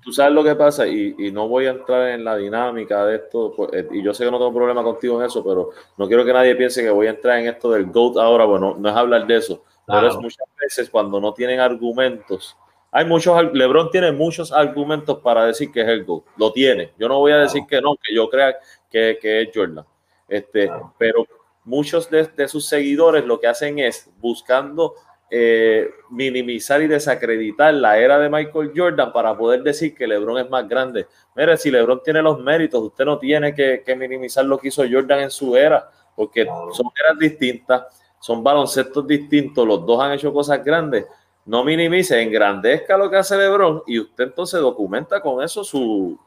[0.04, 3.16] Tú sabes lo que pasa, y, y, no voy a entrar en la dinámica de
[3.16, 6.08] esto, pues, eh, y yo sé que no tengo problema contigo en eso, pero no
[6.08, 8.88] quiero que nadie piense que voy a entrar en esto del GOAT ahora, bueno, no
[8.88, 12.56] es hablar de eso, pero es muchas veces cuando no tienen argumentos
[12.96, 16.24] hay muchos, LeBron tiene muchos argumentos para decir que es el GOAT.
[16.38, 16.94] Lo tiene.
[16.98, 18.56] Yo no voy a decir que no, que yo crea
[18.90, 19.86] que, que es Jordan.
[20.30, 21.28] Este, Pero
[21.66, 24.94] muchos de, sus seguidores lo que hacen es buscando
[25.30, 30.50] eh, minimizar y desacreditar la era de Michael Jordan para poder decir que LeBron es
[30.50, 31.06] más grande.
[31.36, 34.86] Mire, si LeBron tiene los méritos, usted no tiene que, que minimizar lo que hizo
[34.90, 37.88] Jordan en su era, porque son eras distintas,
[38.22, 41.06] son baloncestos distintos, los dos han hecho cosas grandes
[41.46, 46.18] no minimice, engrandezca lo que hace LeBron y usted entonces documenta con eso su,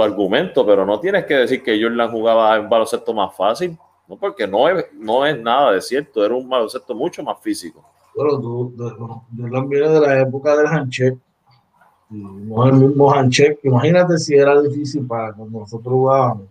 [0.00, 3.76] argumento, pero no tienes que decir que Jordan jugaba un baloncesto más fácil,
[4.08, 7.84] no porque no es, no es nada de cierto, era un baloncesto mucho más físico.
[8.14, 8.74] Bueno, tú,
[9.36, 11.18] Jordan viene de la época del handshake,
[12.10, 16.46] no el mismo handshake, imagínate si era difícil para cuando nosotros jugábamos.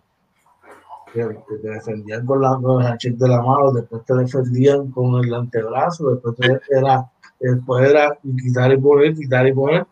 [1.14, 1.24] Que,
[1.62, 5.32] te defendían con, la, con el handshake de la mano, después te defendían con el
[5.32, 7.08] antebrazo, después te, era
[7.50, 9.86] Después era quitar y poner, quitar y poner.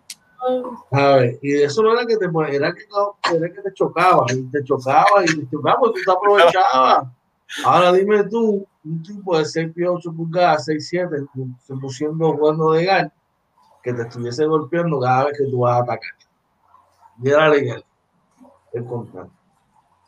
[1.43, 5.23] Y eso no era que te era que, era que te chocaba, y te chocaba
[5.23, 5.63] y te tú
[5.93, 7.09] te aprovechabas.
[7.65, 11.17] Ahora dime tú, un tipo de 6 pies 8 pulgadas, 6 7,
[11.91, 13.13] siendo jugando de gal,
[13.83, 16.13] que te estuviese golpeando cada vez que tú vas a atacar.
[17.23, 17.85] Y era legal
[18.73, 19.31] el contrato.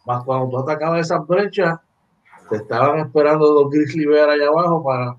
[0.06, 1.78] Más cuando tú atacabas esas brechas,
[2.48, 5.14] te estaban esperando dos grizzly bear allá abajo para,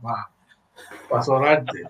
[1.15, 1.84] para sonarte.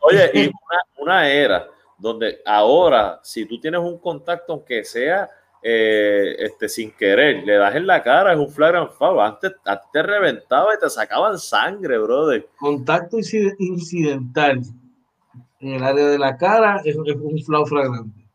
[0.00, 1.66] Oye, y una, una era
[1.98, 5.28] donde ahora, si tú tienes un contacto, aunque sea
[5.62, 9.20] eh, este, sin querer, le das en la cara, es un flagrant foul.
[9.20, 9.52] Antes,
[9.92, 12.48] te reventaba y te sacaban sangre, brother.
[12.58, 13.18] Contacto
[13.58, 14.62] incidental
[15.60, 18.26] en el área de la cara es, un flau flagrante.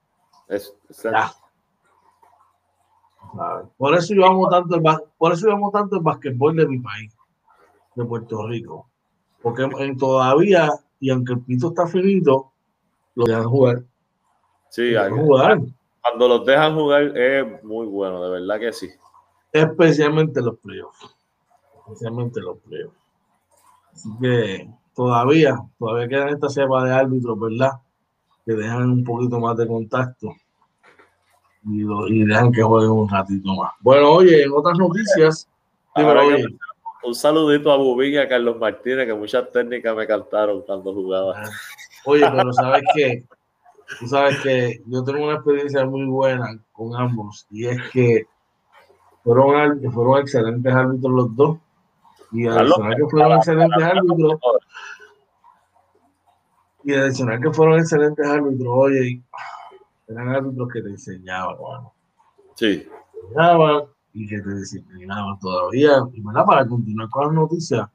[0.48, 0.76] Es,
[3.78, 4.84] por eso yo amo tanto el,
[5.18, 7.14] por eso yo amo tanto el basquetbol de mi país,
[7.96, 8.90] de Puerto Rico.
[9.46, 12.52] Porque en, todavía, y aunque el pito está finito,
[13.14, 13.84] lo dejan jugar.
[14.70, 15.60] Sí, jugar.
[16.02, 18.90] cuando los dejan jugar es muy bueno, de verdad que sí.
[19.54, 21.16] Especialmente los playoffs.
[21.78, 22.98] Especialmente los playoffs.
[23.94, 27.74] Así que todavía, todavía quedan esta cepa de árbitros, ¿verdad?
[28.48, 30.30] Que dejan un poquito más de contacto
[31.66, 33.74] y, y dejan que jueguen un ratito más.
[33.82, 35.48] Bueno, oye, en otras noticias,
[37.06, 41.34] un saludito a Bubín y a Carlos Martínez, que muchas técnicas me cantaron cuando jugaba.
[41.38, 41.50] Ah.
[42.06, 43.24] Oye, pero sabes que,
[44.00, 48.26] tú sabes que yo tengo una experiencia muy buena con ambos, y es que
[49.24, 51.58] fueron, fueron excelentes árbitros los dos.
[52.32, 54.40] Y adicional que fueron excelentes árbitros.
[56.84, 59.22] Y adicional que fueron excelentes árbitros, oye,
[60.08, 61.94] eran árbitros que te enseñaban, bueno.
[62.56, 62.88] Sí.
[63.24, 65.92] enseñaban y que te disciplinaban todavía.
[66.14, 67.88] Y para continuar con las noticias,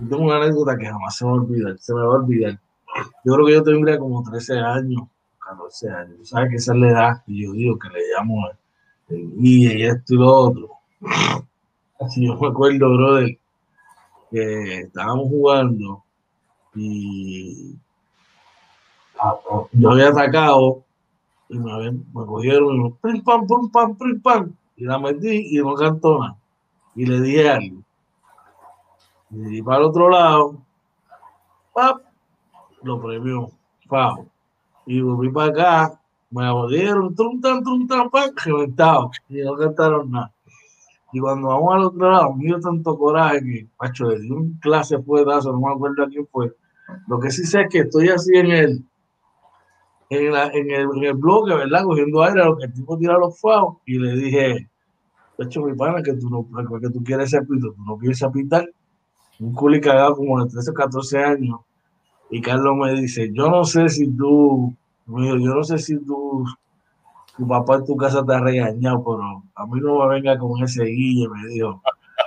[0.00, 2.18] yo tengo una anécdota que jamás se me va a olvidar, se me va a
[2.18, 2.60] olvidar.
[3.24, 5.02] Yo creo que yo tendría como 13 años,
[5.38, 6.28] 14 años.
[6.28, 8.48] ¿Sabes que esa es la edad que yo digo que le llamo
[9.10, 10.70] el guía y esto y lo otro?
[12.00, 13.38] Así yo me acuerdo, brother,
[14.30, 16.02] que estábamos jugando
[16.74, 17.74] y
[19.72, 20.84] yo había atacado
[21.48, 26.18] y me, me cogieron y me pam, pam, pam, y la metí y no cantó
[26.18, 26.36] nada.
[26.94, 27.82] Y le dije algo.
[29.30, 30.56] Y para el otro lado,
[31.74, 32.02] ¡pap!
[32.82, 33.50] lo premió,
[33.88, 34.28] ¡pau!
[34.86, 40.10] Y volví para acá, me abolieron, trum tan, trum tan, pam, reventado, y no cantaron
[40.10, 40.32] nada.
[41.12, 45.52] Y cuando vamos al otro lado, me tanto coraje que, macho, di un clase fuetazo,
[45.52, 46.54] no me acuerdo a quién fue.
[47.08, 48.84] Lo que sí sé es que estoy así en el,
[50.10, 51.84] en, la, en, el, en el bloque, ¿verdad?
[51.84, 54.68] Cogiendo aire, lo que el tipo tira los faos, y le dije,
[55.38, 56.46] de hecho, mi pana, que tú no,
[56.80, 58.68] que tú quieres ser pito, tú no quieres pintar.
[59.38, 61.60] Un culi cagado como de 13 o 14 años.
[62.30, 64.74] Y Carlos me dice, yo no sé si tú,
[65.06, 66.44] yo no sé si tú,
[67.36, 70.62] tu papá en tu casa te ha regañado, pero a mí no me venga con
[70.62, 71.82] ese guille, me dijo.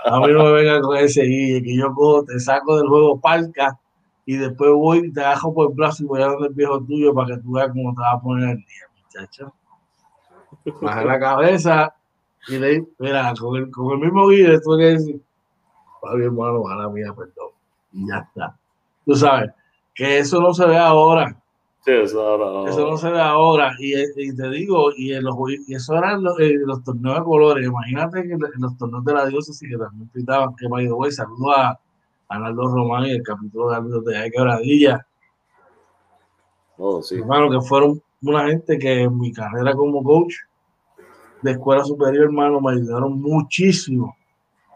[0.06, 3.20] A mí no me venga con ese guille, que yo cojo, te saco del juego
[3.20, 3.78] palca
[4.30, 6.80] y después voy y te agarro por el brazo y voy a dar el viejo
[6.84, 9.54] tuyo para que tú veas cómo te va a poner el día, muchacho.
[10.82, 11.96] Baja la cabeza
[12.48, 15.20] y le mira, con el, con el mismo guía, tú que decir,
[16.13, 17.50] mi hermano, a la mía, perdón.
[17.92, 18.56] Y ya está.
[19.04, 19.50] Tú sabes,
[19.96, 21.36] que eso no se ve ahora.
[21.84, 23.73] Sí, eso, ahora, eso no se ve ahora.
[23.80, 25.36] Y, y te digo, y, en los,
[25.67, 27.65] y eso eran los, eh, los, torneos de colores.
[27.65, 31.12] Imagínate que en los torneos de la diócesis que también pintaban, que by the way,
[31.12, 31.80] saludo a
[32.30, 35.06] Arnaldo Román y el capítulo de árbitros de Quebradilla.
[36.77, 37.15] Oh, sí.
[37.15, 40.34] Hermano, que fueron una gente que en mi carrera como coach
[41.42, 44.15] de escuela superior, hermano, me ayudaron muchísimo.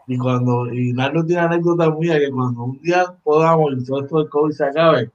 [0.06, 4.18] Y cuando, y Nardo tiene anécdota mía que cuando un día podamos y todo esto
[4.18, 5.10] del COVID se acabe,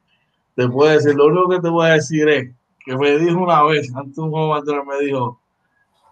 [0.55, 2.51] te puedo decir, lo único que te voy a decir es
[2.85, 5.39] que me dijo una vez, antes un juego me dijo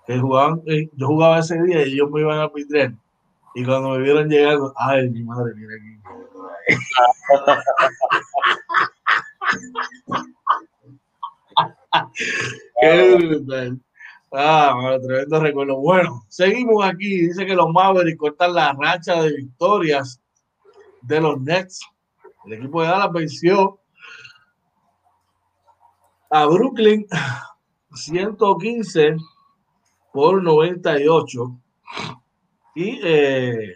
[0.05, 2.93] que jugaban, eh, yo jugaba ese día y ellos me iban a pitrer.
[3.57, 5.97] Y cuando me vieron llegar, ay, mi madre, mira aquí.
[12.79, 13.81] Qué brutal.
[14.31, 15.77] Ah, tremendo recuerdo.
[15.77, 17.29] Bueno, seguimos aquí.
[17.29, 20.21] Dice que los Mavericks cortan la racha de victorias
[21.01, 21.83] de los Nets.
[22.45, 23.79] El equipo de Dallas venció
[26.29, 27.07] a Brooklyn
[27.95, 29.17] 115
[30.13, 31.59] por 98.
[32.77, 33.75] Y eh,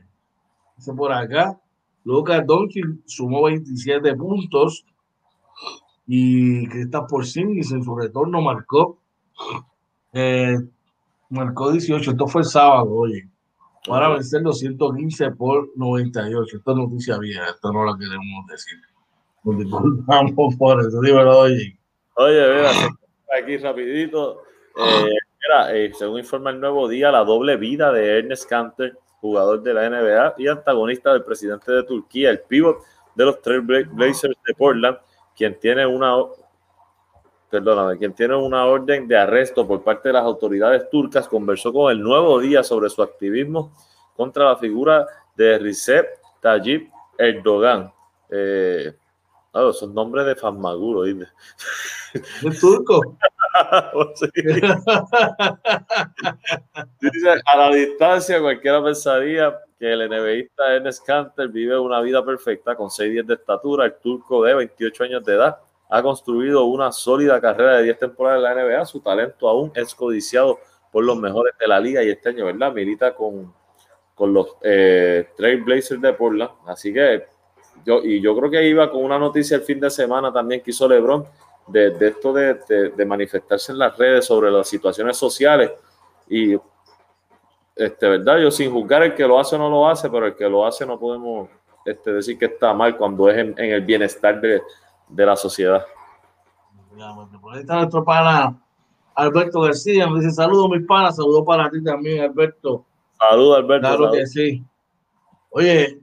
[0.96, 1.60] por acá,
[2.04, 4.86] Lucas Doncic sumó 27 puntos
[6.06, 9.00] y Kristaps Porzingis en su retorno marcó
[10.14, 10.56] eh,
[11.30, 13.28] marcó 18, esto fue el sábado, oye.
[13.88, 16.58] Para vencer los 115 por 98.
[16.58, 18.78] Esta noticia vieja, esto no la queremos decir.
[19.44, 21.76] Nos disculpamos por eso, dímelo, oye.
[22.18, 22.72] Oye, mira,
[23.36, 24.44] aquí rapidito.
[24.78, 25.18] Eh,
[25.72, 29.90] eh, según informa el Nuevo Día, la doble vida de Ernest Canter, jugador de la
[29.90, 32.78] NBA y antagonista del presidente de Turquía, el pivot
[33.16, 34.98] de los Trail Blazers de Portland,
[35.36, 36.16] quien tiene una
[37.50, 41.92] perdóname, quien tiene una orden de arresto por parte de las autoridades turcas, conversó con
[41.92, 43.74] el Nuevo Día sobre su activismo
[44.16, 46.08] contra la figura de Recep
[46.40, 47.92] Tayyip Erdogan.
[48.30, 48.96] Eh,
[49.52, 51.28] claro, son nombres de Fasmaguro, ¿viste?
[52.14, 53.18] ¿Es turco?
[57.46, 62.90] a la distancia, cualquiera pensaría que el NBAista Ernest Canter vive una vida perfecta con
[62.90, 63.86] 6 de estatura.
[63.86, 65.58] El turco de 28 años de edad
[65.90, 68.86] ha construido una sólida carrera de 10 temporadas en la NBA.
[68.86, 70.60] Su talento aún es codiciado
[70.92, 72.72] por los mejores de la liga y este año, ¿verdad?
[72.72, 73.54] Milita con,
[74.14, 76.52] con los eh, Trail Blazers de Portland.
[76.68, 77.26] Así que
[77.86, 80.72] yo, y yo creo que iba con una noticia el fin de semana también que
[80.72, 81.26] hizo LeBron
[81.68, 82.56] de, de esto de,
[82.96, 85.72] de, manifestarse en las redes sobre las situaciones sociales.
[86.30, 86.56] Y,
[87.76, 88.40] este, ¿verdad?
[88.40, 90.66] Yo sin juzgar el que lo hace o no lo hace, pero el que lo
[90.66, 91.50] hace no podemos
[91.86, 94.62] este, decir que está mal cuando es en, en el bienestar de,
[95.08, 95.86] de la sociedad.
[97.42, 98.60] Por ahí está nuestro pana
[99.16, 102.86] Alberto García, me dice saludos mis panas, saludos para ti también Alberto.
[103.18, 103.88] Saludos Alberto.
[103.88, 104.64] Claro que sí.
[105.50, 106.02] Oye,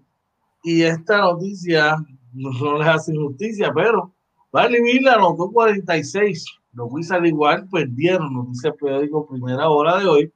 [0.63, 1.97] y esta noticia
[2.33, 4.13] no, les hace justicia, pero
[4.51, 6.47] Barley Villa anotó 46.
[6.73, 10.33] Los Wizards igual perdieron, nos dice el periódico Primera Hora de hoy.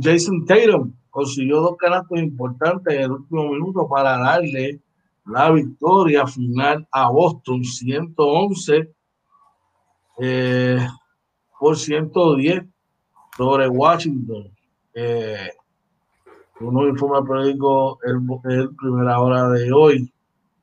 [0.00, 4.80] Jason Tatum consiguió dos canastos importantes en el último minuto para darle
[5.26, 8.92] la victoria final a Boston 111
[10.18, 10.86] eh,
[11.58, 12.64] por 110
[13.36, 14.50] sobre Washington.
[14.94, 15.50] Eh,
[16.60, 20.12] uno informa el periódico el, primera hora de hoy.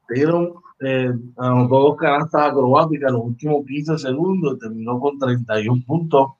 [0.09, 0.53] Dieron
[0.83, 6.31] eh, anotó dos canastas acrobáticas en los últimos 15 segundos terminó con 31 puntos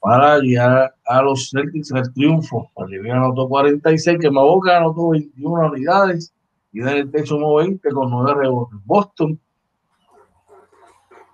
[0.00, 2.70] para guiar a los Celtics al triunfo.
[2.74, 6.32] Olivia anotó 46, que Maboca anotó 21 unidades
[6.72, 8.78] y en el techo 20 con 9 rebotes.
[8.84, 9.38] Boston,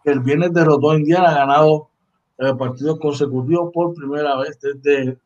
[0.04, 1.88] el viernes derrotó a Indiana, ha ganado
[2.38, 5.16] eh, partidos consecutivos por primera vez desde,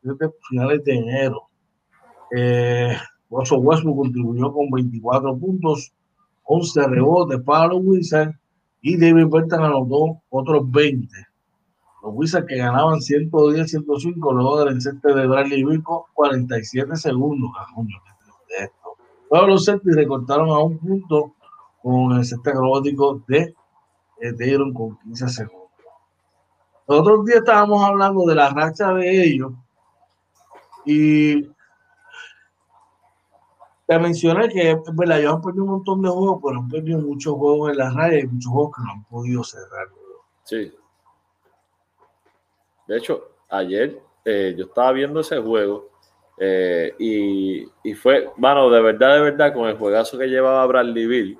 [0.49, 1.43] finales de enero.
[2.35, 2.95] Eh,
[3.29, 5.91] Westbrook contribuyó con 24 puntos,
[6.43, 8.37] 11 rebotes para los Wizards
[8.81, 11.07] y David Bertan anotó otros 20.
[12.03, 15.83] Los Wizards que ganaban 110, 105 luego del enceste de Bradley Bill
[16.13, 17.51] 47 segundos.
[19.29, 21.33] Todos los Celtics recortaron a un punto
[21.81, 23.53] con el set acrobático de
[24.37, 25.69] Dayron con 15 segundos.
[26.87, 29.53] Los otros días estábamos hablando de la racha de ellos
[30.85, 31.49] y
[33.85, 36.99] te mencioné que es verdad, ellos han perdido un montón de juegos, pero han perdido
[36.99, 39.87] muchos juegos en la raya y muchos juegos que no han podido cerrar.
[40.43, 40.73] Sí.
[42.87, 45.89] De hecho, ayer eh, yo estaba viendo ese juego
[46.37, 51.39] eh, y, fue, bueno, de verdad, de verdad, con el juegazo que llevaba Bradley Bill,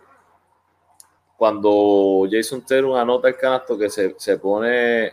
[1.37, 5.11] cuando Jason Taylor anota el canasto que se, se pone,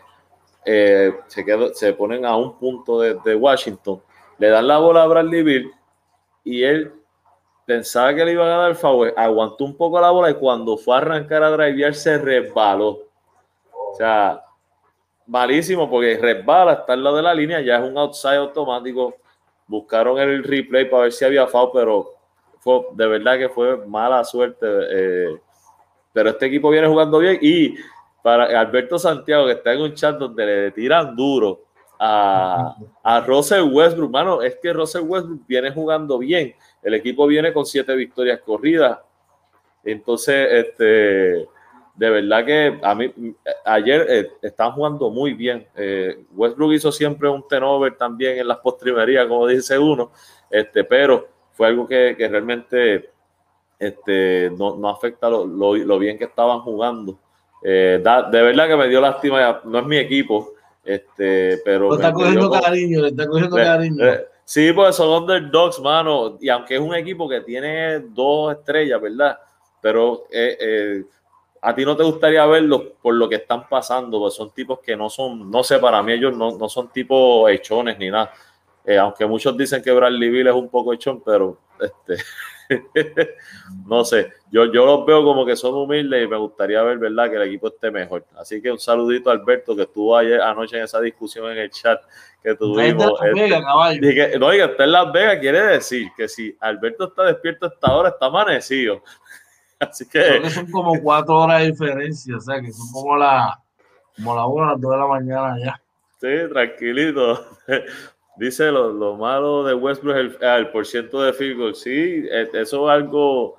[0.64, 4.02] eh, se, quedó, se ponen a un punto de, Washington,
[4.38, 5.72] le dan la bola a Bradley Bill
[6.44, 6.92] y él
[7.70, 10.76] pensaba que le iban a dar el favor, aguantó un poco la bola y cuando
[10.76, 12.98] fue a arrancar a drivear se resbaló.
[13.72, 14.42] O sea,
[15.28, 19.14] malísimo porque resbala, está al lado de la línea, ya es un outside automático
[19.68, 22.14] buscaron el replay para ver si había foul, pero
[22.58, 24.66] fue, de verdad que fue mala suerte.
[24.66, 25.38] Eh,
[26.12, 27.76] pero este equipo viene jugando bien y
[28.20, 31.66] para Alberto Santiago, que está en un chat donde le tiran duro
[32.02, 36.54] a, a Russell Westbrook, mano, es que Russell Westbrook viene jugando bien.
[36.82, 38.98] El equipo viene con siete victorias corridas.
[39.84, 41.46] Entonces, este
[42.00, 43.12] de verdad que a mí
[43.66, 45.66] ayer eh, están jugando muy bien.
[45.76, 50.10] Eh, Westbrook hizo siempre un tenover también en las postrimerías, como dice uno,
[50.48, 53.10] este, pero fue algo que, realmente
[53.78, 57.18] este, no, afecta lo, bien que estaban jugando.
[57.62, 61.90] Eh, de verdad que me dio lástima, no es mi equipo, este, pero...
[61.90, 64.04] Le está cogiendo cariño, le está cogiendo cariño.
[64.44, 69.38] sí, pues son underdogs, mano, y aunque es un equipo que tiene dos estrellas, ¿verdad?
[69.80, 70.24] Pero
[71.62, 74.96] a ti no te gustaría verlos por lo que están pasando, pues son tipos que
[74.96, 78.32] no son, no sé, para mí ellos no, no son tipos hechones ni nada.
[78.84, 82.16] Eh, aunque muchos dicen que Bradley Bill es un poco hechón, pero este,
[83.86, 87.30] no sé, yo, yo los veo como que son humildes y me gustaría ver, ¿verdad?,
[87.30, 88.24] que el equipo esté mejor.
[88.36, 91.70] Así que un saludito a Alberto, que estuvo ayer anoche en esa discusión en el
[91.70, 92.00] chat
[92.42, 93.12] que tuvimos.
[93.22, 97.86] Este, no, diga, está en Las Vegas, quiere decir que si Alberto está despierto hasta
[97.88, 99.02] ahora, está amanecido.
[99.78, 100.48] Así que...
[100.50, 103.58] son como cuatro horas de diferencia, o sea que son como la,
[104.14, 105.80] como la una, las dos de la mañana ya.
[106.20, 107.46] Sí, tranquilito.
[108.40, 111.74] Dice lo, malo de Westbrook el, el por ciento de field goal.
[111.74, 113.58] Sí, e, eso es algo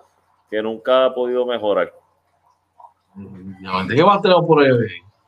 [0.49, 1.93] que nunca ha podido mejorar.
[3.15, 4.71] ¿Qué más tenemos por ahí?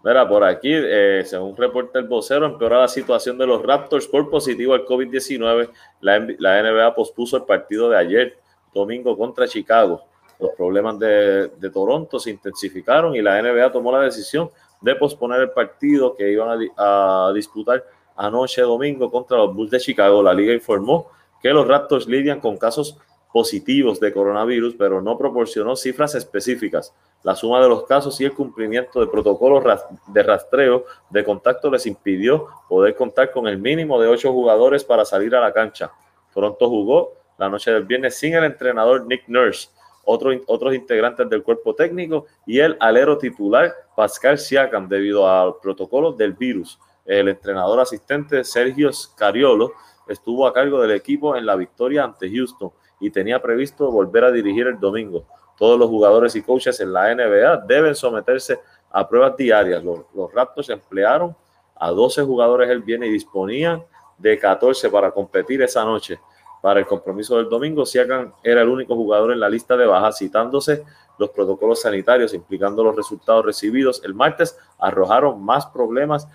[0.04, 4.28] Mira, por aquí, eh, según reporta el vocero, empeora la situación de los Raptors por
[4.28, 5.70] positivo al COVID-19.
[6.01, 8.39] La, NBA pospuso el partido de ayer,
[8.74, 10.01] domingo, contra Chicago.
[10.39, 14.49] Los problemas de, Toronto se intensificaron y la NBA tomó la decisión
[14.82, 17.84] de posponer el partido que iban a, a disputar
[18.16, 20.22] anoche domingo contra los Bulls de Chicago.
[20.22, 21.07] La liga informó
[21.41, 22.97] que los Raptors lidian con casos
[23.32, 26.93] positivos de coronavirus, pero no proporcionó cifras específicas.
[27.24, 29.64] La suma de los casos y el cumplimiento de protocolos
[30.07, 35.03] de rastreo de contacto les impidió poder contar con el mínimo de ocho jugadores para
[35.03, 35.91] salir a la cancha.
[36.34, 39.70] Toronto jugó la noche del viernes sin el entrenador Nick Nurse,
[40.03, 46.34] otros integrantes del cuerpo técnico y el alero titular Pascal Siakam debido al protocolo del
[46.34, 46.78] virus.
[47.06, 49.74] El entrenador asistente Sergio Scariolo
[50.08, 54.32] estuvo a cargo del equipo en la victoria ante Houston y tenía previsto volver a
[54.32, 55.26] dirigir el domingo.
[55.58, 59.84] Todos los jugadores y coaches en la NBA deben someterse a pruebas diarias.
[59.84, 61.36] Los, Raptors emplearon
[61.76, 63.84] a 12 jugadores el viernes y disponían
[64.18, 66.20] de 14 para competir esa noche.
[66.62, 70.18] Para el compromiso del domingo, Siakam era el único jugador en la lista de bajas,
[70.18, 70.86] citándose
[71.18, 76.28] los protocolos sanitarios implicando los resultados recibidos el martes, arrojaron más problemas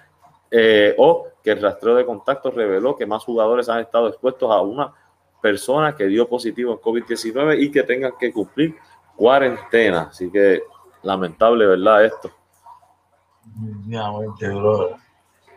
[0.50, 4.60] eh, o que el rastreo de contactos reveló que más jugadores han estado expuestos a
[4.60, 4.92] una
[5.40, 8.74] persona que dio positivo en COVID-19 y que tengan que cumplir
[9.16, 10.08] cuarentena.
[10.10, 10.62] Así que
[11.02, 12.04] lamentable, ¿verdad?
[12.04, 12.30] Esto.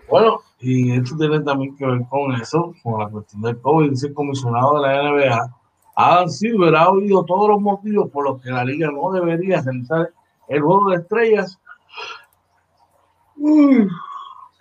[0.10, 3.90] Bueno, y esto tiene también que ver con eso, con la cuestión del COVID.
[3.92, 5.56] Dice el comisionado de la NBA,
[5.96, 10.12] Adam Silver ha oído todos los motivos por los que la liga no debería realizar
[10.48, 11.60] el juego de estrellas.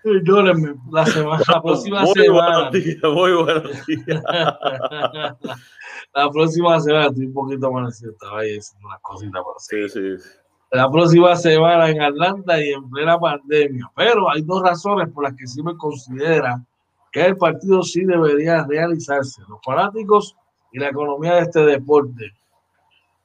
[0.02, 2.70] Perdónenme, la, semana, la próxima muy semana.
[3.14, 4.22] muy buenos días.
[6.14, 10.40] la próxima semana, estoy un poquito amanecido, estaba ahí haciendo unas cositas por sí, sí.
[10.72, 13.90] La próxima semana en Atlanta y en plena pandemia.
[13.96, 16.64] Pero hay dos razones por las que sí me considera
[17.10, 19.42] que el partido sí debería realizarse.
[19.48, 20.36] Los fanáticos
[20.72, 22.32] y la economía de este deporte.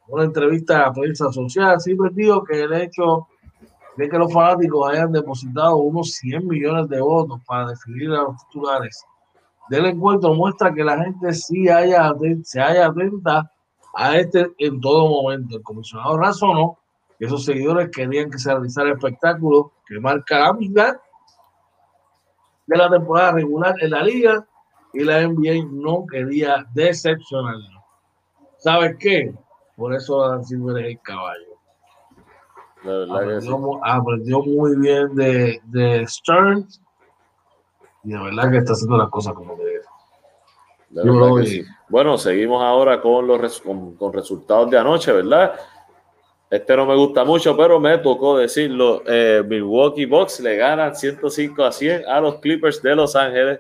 [0.08, 3.28] Una entrevista a la prensa social, sí me digo que el hecho
[3.98, 8.38] de que los fanáticos hayan depositado unos 100 millones de votos para definir a los
[8.48, 9.06] titulares
[9.70, 13.52] del encuentro muestra que la gente sí haya, se haya atenta
[13.94, 15.58] a este en todo momento.
[15.58, 16.78] El comisionado razonó
[17.18, 20.96] que esos seguidores querían que se realizara el espectáculo que marca la mitad
[22.68, 24.46] de la temporada regular en la liga
[24.94, 27.84] y la NBA no quería decepcionarlo.
[28.58, 29.34] ¿Sabes qué?
[29.76, 31.55] Por eso Adam Silver es el caballo
[33.84, 36.68] aprendió, muy bien de, de Stern
[38.06, 39.82] y de verdad que está haciendo las cosas como debe.
[41.90, 45.54] Bueno, seguimos ahora con los con, resultados de anoche, ¿verdad?
[46.50, 49.02] Este no me gusta mucho, pero me tocó decirlo.
[49.08, 53.60] Eh, Milwaukee Bucks le ganan 105 a 100 a los Clippers de Los Ángeles.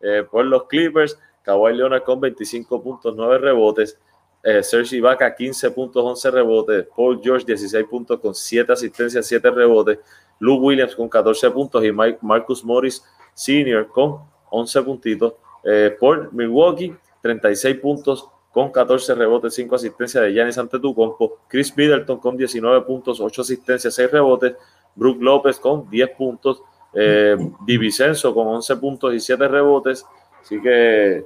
[0.00, 3.98] Eh, por los Clippers, Kawhi Leonard con 25 puntos, 9 rebotes.
[4.42, 6.86] Eh, Serge Ibaka 15 puntos, 11 rebotes.
[6.94, 9.98] Paul George 16 puntos con 7 asistencias, 7 rebotes.
[10.38, 13.88] Luke Williams con 14 puntos y Mike, Marcus Morris Sr.
[13.88, 14.20] con
[14.50, 15.34] 11 puntitos.
[15.62, 15.96] Eh,
[16.32, 21.40] Milwaukee 36 puntos con 14 rebotes, 5 asistencias de Giannis Antetokounmpo.
[21.46, 24.54] Chris Middleton con 19 puntos, 8 asistencias, 6 rebotes.
[24.94, 26.62] Brook López con 10 puntos.
[26.94, 30.04] Eh, Divicenzo con 11 puntos y 7 rebotes.
[30.40, 31.24] Así que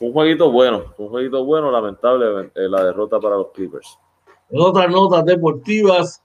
[0.00, 3.98] un jueguito bueno, un jueguito bueno, lamentable eh, la derrota para los Clippers.
[4.50, 6.22] En otras notas deportivas,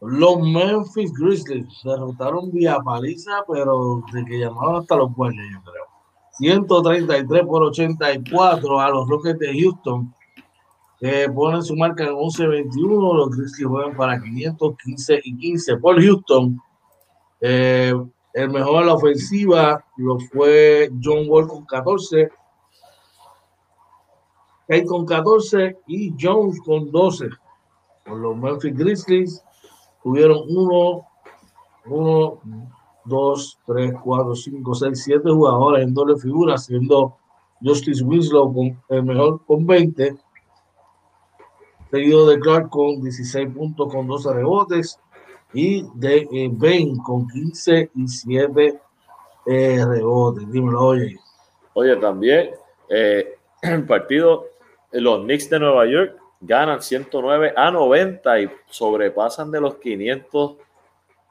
[0.00, 5.84] los Memphis Grizzlies derrotaron vía paliza, pero de que llamaron hasta los buenos, yo creo.
[6.38, 10.14] 133 por 84 a los Rockets de Houston,
[11.00, 13.16] que ponen su marca en 11-21.
[13.16, 16.60] Los Grizzlies juegan para 515 y 15 por Houston.
[17.40, 17.92] Eh,
[18.34, 22.30] el mejor a la ofensiva lo fue John Wall con 14.
[24.68, 27.30] Kate con 14 y Jones con 12.
[28.04, 29.42] Por los Memphis Grizzlies
[30.02, 31.06] tuvieron 1,
[31.86, 32.40] 1,
[33.06, 37.16] 2, 3, 4, 5, 6, 7 jugadores en doble figura, siendo
[37.62, 40.16] Justice Winslow con el mejor con 20,
[41.90, 45.00] seguido de Clark con 16 puntos con 12 rebotes
[45.54, 48.80] y de eh, Ben con 15 y 7
[49.46, 50.50] eh, rebotes.
[50.50, 51.16] Dímelo, oye.
[51.72, 52.50] Oye, también
[52.90, 54.44] eh, el partido
[54.92, 60.56] los Knicks de Nueva York ganan 109 a 90 y sobrepasan de los 500,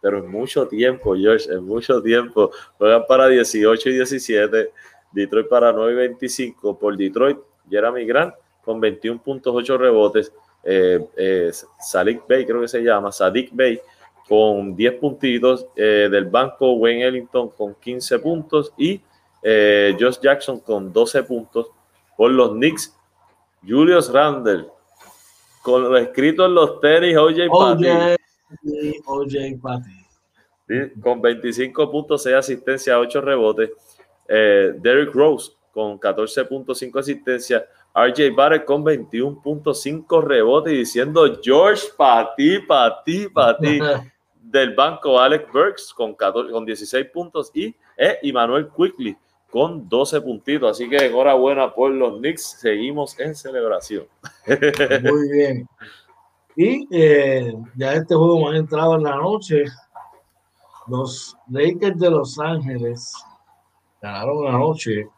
[0.01, 2.51] pero en mucho tiempo, George, en mucho tiempo.
[2.77, 4.71] Juegan para 18 y 17,
[5.11, 6.77] Detroit para 9 y 25.
[6.77, 7.37] Por Detroit,
[7.69, 8.33] Jeremy Grant
[8.63, 10.31] con 21.8 rebotes.
[10.63, 13.79] Eh, eh, Sadiq Bay, creo que se llama, Sadiq Bay
[14.27, 15.67] con 10 puntitos.
[15.75, 19.01] Eh, del banco, Wayne Ellington con 15 puntos y
[19.41, 21.67] eh, Josh Jackson con 12 puntos.
[22.15, 22.96] Por los Knicks,
[23.65, 24.67] Julius Randle
[25.67, 27.87] con lo escrito en los tenis, OJ Patty.
[29.05, 31.01] OJ Patty.
[31.01, 33.71] con 25 puntos, 6 asistencias, 8 rebotes.
[34.29, 37.63] Eh, Derrick Rose con 14.5 asistencias.
[37.93, 41.87] RJ Barrett con 21.5 rebotes y diciendo George,
[42.37, 42.59] ti,
[43.27, 43.79] para ti.
[44.35, 49.17] Del banco Alex Burks con, 14, con 16 puntos y eh, Emmanuel Quickly
[49.57, 50.69] con 12 puntitos.
[50.69, 52.57] Así que enhorabuena por los Knicks.
[52.59, 54.05] Seguimos en celebración.
[55.03, 55.67] Muy bien.
[56.55, 59.63] Y eh, ya este juego hemos entrado en la noche.
[60.87, 63.11] Los Lakers de Los Ángeles
[63.99, 65.09] ganaron anoche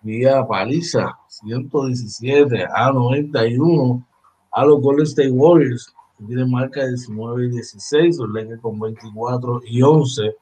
[0.00, 4.04] vía paliza 117 a 91
[4.50, 9.60] a los Golden State Warriors que tienen marca 19 y 16 los Lakers con 24
[9.64, 10.36] y 11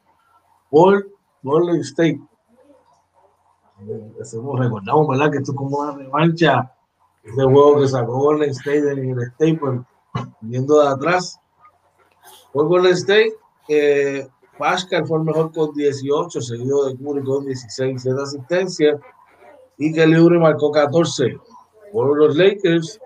[0.71, 1.07] por
[1.43, 2.19] Golden State
[4.21, 6.71] hacemos, recordamos verdad que esto es como una revancha
[7.23, 9.81] ese juego que sacó Golden State en el Staples
[10.41, 11.39] viendo de atrás
[12.51, 13.33] por Golden State
[13.67, 14.27] eh,
[14.57, 18.99] Pascal fue el mejor con 18 seguido de Curry con 16 de asistencia
[19.77, 21.39] y que Libre marcó 14.
[21.91, 22.99] Por los Lakers,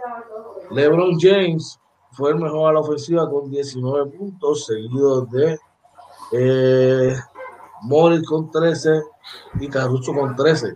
[0.71, 1.79] LeBron James
[2.11, 5.57] fue el mejor a la ofensiva con 19 puntos, seguido de
[6.33, 7.15] eh,
[7.83, 9.01] Morris con 13
[9.59, 10.75] y Caruso con 13.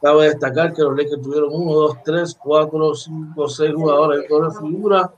[0.00, 4.50] Cabe destacar que los Lakers tuvieron 1, 2, 3, 4, 5, 6 jugadores en doble
[4.58, 5.12] figura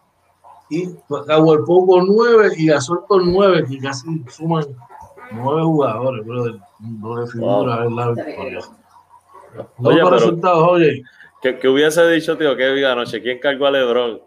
[0.71, 4.65] y el poco 9 y Gasol con 9, que casi suman
[5.33, 7.91] 9 jugadores, brother doble figura wow.
[7.91, 8.61] la victoria.
[9.79, 11.03] No oye, pero, resultados, oye.
[11.43, 13.21] ¿qué, ¿Qué, hubiese dicho, tío, que diga anoche?
[13.21, 14.21] ¿Quién cargó a Lebron?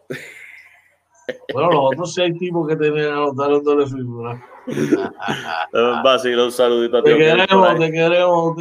[1.53, 4.45] Bueno, los otros seis tipos que tenían anotaron doble figura.
[6.03, 7.11] Vacilo, un saludito a ti.
[7.11, 8.57] Te queremos, te queremos,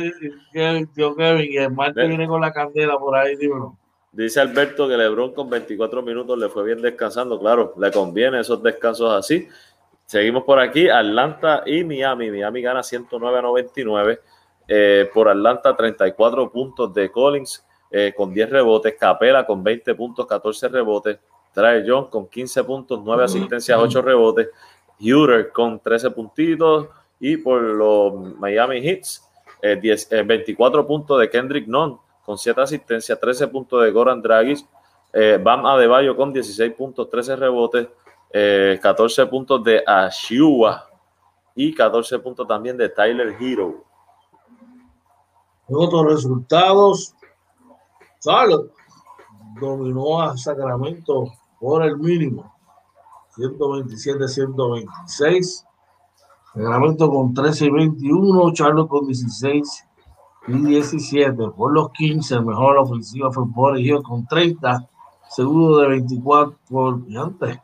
[0.94, 1.52] tío Kevin.
[1.52, 3.76] Y el martes viene con la candela por ahí, dímelo.
[4.12, 7.38] Dice Alberto que Lebron con 24 minutos le fue bien descansando.
[7.40, 9.48] Claro, le conviene esos descansos así.
[10.04, 12.30] Seguimos por aquí, Atlanta y Miami.
[12.30, 14.20] Miami gana 109 a 99.
[14.68, 18.94] Eh, por Atlanta, 34 puntos de Collins eh, con 10 rebotes.
[18.98, 21.18] Capela con 20 puntos, 14 rebotes.
[21.54, 24.48] Trae John con 15 puntos, 9 asistencias, 8 rebotes.
[25.02, 26.88] Huter con 13 puntitos.
[27.20, 29.28] Y por los Miami Hits,
[29.60, 34.66] eh, 10, 24 puntos de Kendrick Nunn con 7 asistencias, 13 puntos de Goran Dragis.
[35.42, 37.86] Bam Adebayo con 16 puntos, 13 rebotes
[38.34, 40.88] eh, 14 puntos de Ashua
[41.54, 43.84] y 14 puntos también de Tyler Hero.
[45.68, 47.14] Otros resultados,
[48.20, 48.72] Charlotte
[49.60, 51.26] dominó a Sacramento
[51.60, 52.54] por el mínimo,
[53.36, 55.64] 127-126.
[56.54, 59.86] Sacramento con 13 y 21, Charlotte con 16
[60.48, 61.48] y 17.
[61.56, 64.88] Por los 15, mejor ofensiva fue Boris Hill con 30,
[65.30, 67.58] segundo de 24 por antes.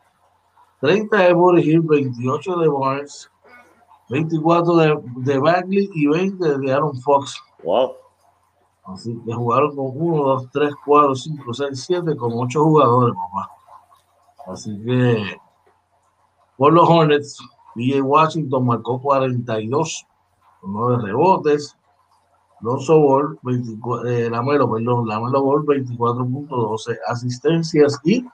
[0.81, 3.29] 30 de Boris Hill, 28 de Barnes,
[4.09, 7.39] 24 de, de Bagley y 20 de Aaron Fox.
[7.63, 7.91] Wow.
[8.85, 13.49] Así que jugaron con 1, 2, 3, 4, 5, 6, 7, con 8 jugadores, mamá.
[14.47, 15.37] Así que
[16.59, 17.39] por los Hornets,
[17.73, 20.05] BJ Washington marcó 42
[20.59, 21.75] con 9 rebotes.
[22.59, 28.25] Lonzo Ball, 24, eh, Lamelo, perdón, Lamelo Ball, 24.12 asistencias y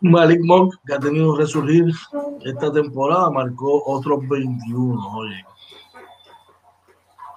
[0.00, 1.92] Malik Monk, que ha tenido un resurgir
[2.44, 5.16] esta temporada, marcó otros 21.
[5.16, 5.46] Oye.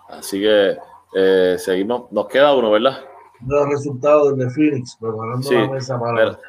[0.10, 0.76] Así que
[1.14, 3.03] eh, seguimos, nos queda uno, ¿verdad?
[3.45, 6.39] Los resultados de Phoenix, preparando sí, la mesa para.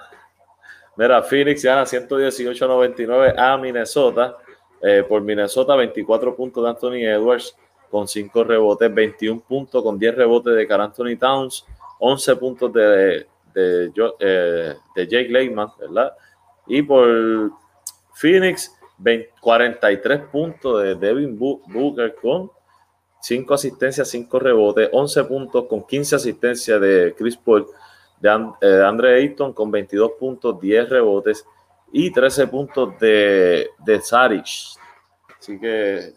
[0.97, 4.36] Mira Phoenix gana 118-99 a Minnesota.
[4.82, 7.55] Eh, por Minnesota, 24 puntos de Anthony Edwards
[7.91, 11.66] con 5 rebotes, 21 puntos con 10 rebotes de Carl Anthony Towns,
[11.99, 16.12] 11 puntos de de, eh, Jake Lehman, ¿verdad?
[16.66, 17.51] Y por
[18.14, 22.51] Phoenix, 20, 43 puntos de Devin Booker con
[23.20, 27.66] 5 asistencias, 5 rebotes, 11 puntos con 15 asistencias de Chris Paul,
[28.21, 31.47] de, And, eh, de Andre Ayton con 22 puntos, 10 rebotes
[31.93, 34.47] y 13 puntos de, de Saric.
[35.39, 36.14] Así que,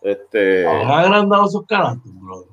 [0.00, 0.66] este.
[0.66, 2.46] Agrandado sus carácter, bro.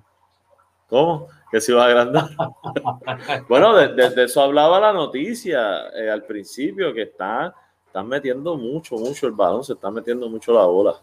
[0.89, 1.27] ¿Cómo?
[1.49, 2.29] que se iba a agrandar.
[3.49, 7.51] bueno, de, eso hablaba la noticia eh, al principio, que están,
[7.85, 10.95] están metiendo mucho, mucho el balón, se está metiendo mucho la bola.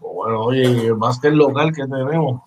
[0.00, 2.40] Bueno, oye, el básquet local que tenemos.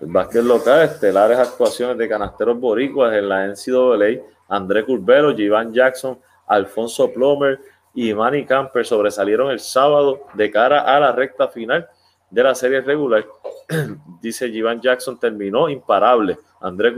[0.00, 6.18] El básquet local, estelares actuaciones de canasteros boricuas en la NCAA, André Curbelo, Jivan Jackson,
[6.46, 7.60] Alfonso Plomer
[7.94, 11.88] y Manny Camper sobresalieron el sábado de cara a la recta final
[12.28, 13.24] de la serie regular.
[14.20, 16.38] Dice Jivan Jackson terminó imparable.
[16.60, 16.92] André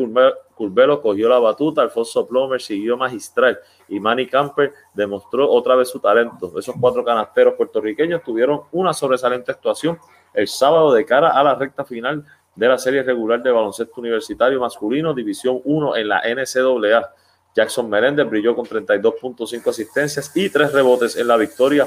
[0.54, 6.00] Curbelo cogió la batuta, Alfonso Plomer siguió magistral y Manny Camper demostró otra vez su
[6.00, 6.58] talento.
[6.58, 9.98] Esos cuatro canasteros puertorriqueños tuvieron una sobresaliente actuación
[10.32, 12.24] el sábado de cara a la recta final
[12.56, 17.12] de la serie regular de baloncesto universitario masculino, División 1 en la NCAA.
[17.54, 21.86] Jackson Meléndez brilló con 32.5 asistencias y tres rebotes en la victoria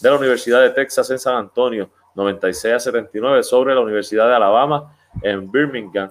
[0.00, 4.34] de la Universidad de Texas en San Antonio, 96 a 79 sobre la Universidad de
[4.34, 6.10] Alabama en Birmingham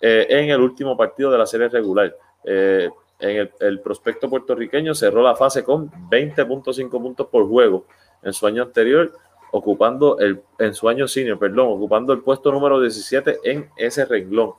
[0.00, 2.14] eh, en el último partido de la serie regular.
[2.44, 2.90] Eh,
[3.20, 7.86] en el, prospecto puertorriqueño cerró la fase con 20.5 puntos por juego
[8.22, 9.12] en su año anterior,
[9.54, 14.54] ocupando el, en su año senior, perdón, ocupando el puesto número 17 en ese renglón.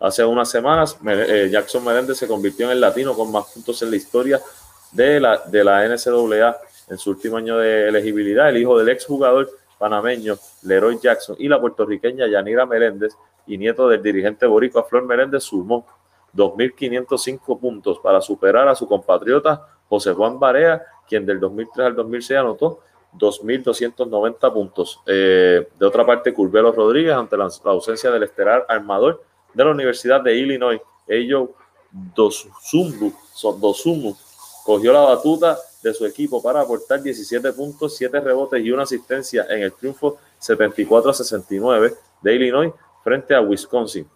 [0.00, 3.90] Hace unas semanas, eh, Jackson Meléndez se convirtió en el latino con más puntos en
[3.90, 4.40] la historia
[4.90, 6.56] de la, de la NCAA
[6.88, 8.48] en su último año de elegibilidad.
[8.48, 13.12] El hijo del exjugador panameño Leroy Jackson y la puertorriqueña Yanira Meléndez
[13.46, 15.86] y nieto del dirigente boricua Flor Meléndez sumó
[16.34, 22.40] 2.505 puntos para superar a su compatriota José Juan Barea, quien del 2003 al 2006
[22.40, 22.80] anotó
[23.18, 25.00] 2.290 puntos.
[25.06, 30.20] Eh, de otra parte, Curvelo Rodríguez, ante la, ausencia del estelar armador de la Universidad
[30.20, 31.52] de Illinois, Ello
[32.14, 33.12] Dosumu,
[34.64, 39.46] cogió la batuta de su equipo para aportar 17 puntos, 7 rebotes y una asistencia
[39.48, 44.08] en el triunfo 74 a 69 de Illinois frente a Wisconsin.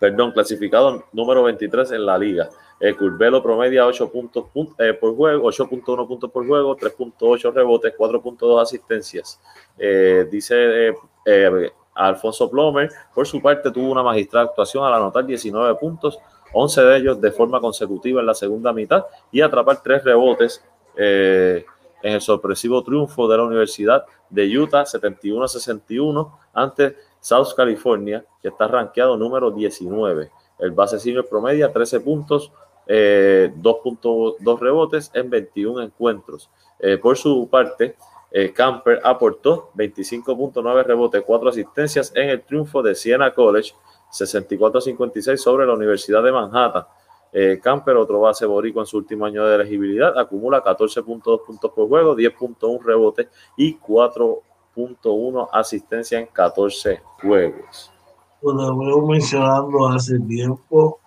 [0.00, 2.50] Perdón, clasificado número 23 en la liga.
[2.82, 8.60] El Curvelo promedia 8 puntos eh, por juego, 8.1 puntos por juego, 3.8 rebotes, 4.2
[8.60, 9.40] asistencias.
[9.78, 10.92] Eh, dice
[11.24, 16.18] eh, Alfonso Plomer, por su parte, tuvo una magistral actuación al anotar 19 puntos,
[16.52, 20.64] 11 de ellos de forma consecutiva en la segunda mitad y atrapar 3 rebotes
[20.96, 21.64] en
[22.02, 29.16] el sorpresivo triunfo de la Universidad de Utah 71-61 ante South California, que está rankeado
[29.16, 30.30] número 19.
[30.58, 32.52] El base senior promedia 13 puntos,
[32.86, 36.50] 2.2 eh, rebotes en 21 encuentros.
[36.78, 37.96] Eh, por su parte,
[38.30, 43.72] eh, Camper aportó 25.9 rebotes, 4 asistencias en el triunfo de Siena College,
[44.10, 46.84] 64-56 sobre la Universidad de Manhattan.
[47.62, 52.14] Camper, otro base borico en su último año de elegibilidad, acumula 14.2 puntos por juego,
[52.14, 54.42] 10.1 rebotes y 4
[54.74, 57.92] uno asistencia en 14 juegos.
[58.42, 61.01] Bueno, lo mencionando hace tiempo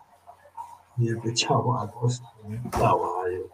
[0.98, 3.50] y este chavaco es un caballo.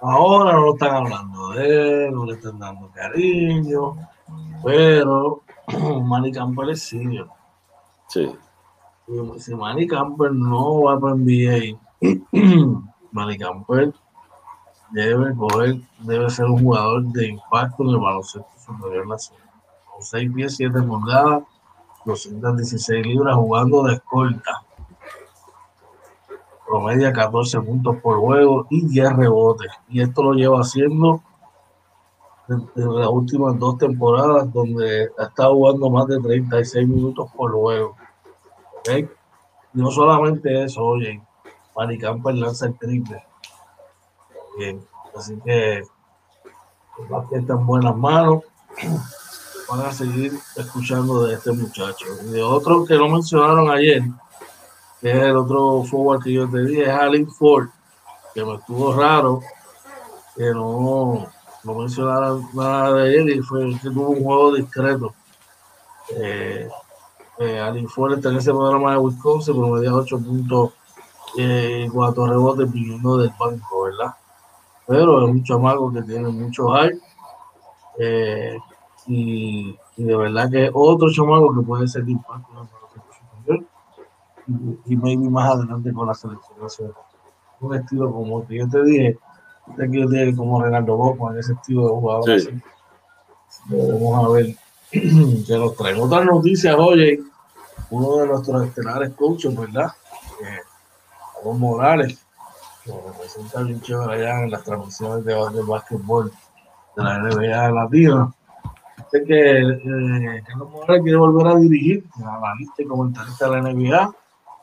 [0.00, 3.96] Ahora no lo están hablando de él, no le están dando cariño,
[4.62, 5.42] pero
[6.04, 7.28] Manny Camper es serio.
[8.08, 8.30] Sí.
[9.38, 11.78] Si Manny Camper no va para NBA,
[13.12, 13.92] Manny Camper
[14.90, 19.48] debe coger, debe ser un jugador de impacto en el baloncesto superior nacional.
[19.92, 21.42] Con 6 pies, 7 pulgadas,
[22.04, 24.62] 216 libras jugando de escolta.
[26.70, 29.72] Promedia 14 puntos por juego y 10 rebotes.
[29.88, 31.20] Y esto lo lleva haciendo
[32.48, 37.96] en las últimas dos temporadas donde ha estado jugando más de 36 minutos por juego.
[39.72, 41.20] No solamente eso, oye,
[41.76, 43.24] Maricampa lanza el triple
[45.16, 45.82] así que
[47.28, 48.44] que está en buenas manos.
[49.68, 52.06] Van a seguir escuchando de este muchacho.
[52.24, 54.02] Y de otro que no mencionaron ayer,
[55.00, 57.68] que es el otro forward que yo te dije, es Alin Ford,
[58.34, 59.40] que me estuvo raro
[60.36, 61.26] que no,
[61.64, 65.14] no mencionaran nada de él y fue que tuvo un juego discreto.
[66.16, 66.68] Eh,
[67.38, 70.72] eh, Alin Ford está en ese programa de Wisconsin, promedia 8 puntos
[71.36, 74.14] y 4 rebotes viniendo del banco, ¿verdad?
[74.90, 76.98] pero es un chamaco que tiene mucho hype.
[78.00, 78.58] Eh,
[79.06, 82.68] y, de verdad que otro chamaco que puede ser impacto
[84.86, 86.92] y, y maybe más adelante con la selección
[87.60, 89.18] Un estilo como que yo te dije,
[89.68, 92.40] este que tiene como Renato Boca en ese estilo de jugador.
[92.40, 92.62] Sí.
[93.66, 94.56] Vamos a ver
[94.92, 96.74] que nos traen otras noticias.
[96.78, 97.20] Oye,
[97.90, 99.92] uno de nuestros estelares coaches, ¿verdad?
[100.42, 100.60] Eh,
[101.44, 102.26] Morales
[102.84, 106.32] que representa bien chévere allá en las transmisiones de, de básquetbol
[106.96, 108.32] de la NBA Latina.
[109.10, 114.14] Sé que eh, Carlos Morales quiere volver a dirigir, analista y comentarista de la NBA,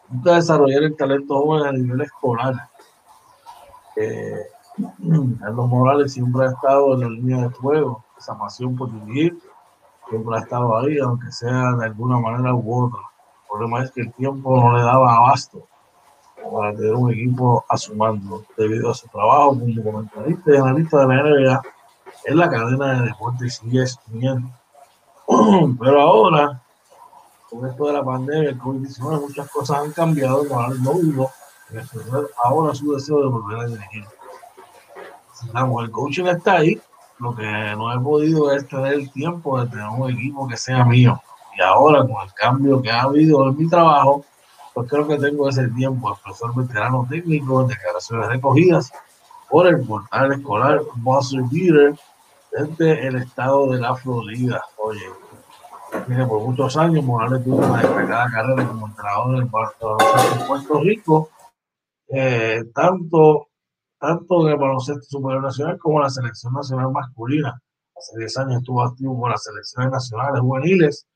[0.10, 2.55] desarrollar el talento joven a nivel escolar.
[3.95, 4.41] Eh,
[5.39, 9.38] Carlos Morales siempre ha estado en la línea de juego, esa pasión por dirigir,
[10.10, 12.99] siempre ha estado ahí, aunque sea de alguna manera u otra.
[12.99, 15.68] El problema es que el tiempo no le daba abasto
[16.51, 20.99] para tener un equipo a su mando debido a su trabajo como comentarista y analista
[20.99, 21.62] de la NBA
[22.26, 24.51] en la cadena de deportes y ESPN.
[25.80, 26.62] Pero ahora,
[27.50, 30.43] con esto de la pandemia, el COVID-19, muchas cosas han cambiado.
[30.80, 31.32] No dudo
[32.43, 34.06] ahora su deseo de volver a dirigir.
[35.54, 36.82] el coaching está ahí.
[37.20, 40.86] Lo que no he podido es tener el tiempo de tener un equipo que sea
[40.86, 41.20] mío.
[41.58, 44.24] Y ahora, con el cambio que ha habido en mi trabajo,
[44.74, 48.91] pues creo que tengo ese tiempo, profesor veterano técnico, declaraciones recogidas
[49.50, 51.95] por el portal escolar Buster Peter
[52.52, 54.62] desde el estado de la Florida.
[54.78, 55.02] Oye,
[56.08, 59.97] mire, por muchos años Morales tuvo una destacada carrera como entrenador del baloncesto
[60.39, 61.30] de Puerto Rico,
[62.10, 63.47] eh, tanto,
[63.99, 67.62] tanto en el baloncesto superior nacional como en la selección nacional masculina.
[67.95, 71.08] Hace 10 años estuvo activo con las selecciones nacionales juveniles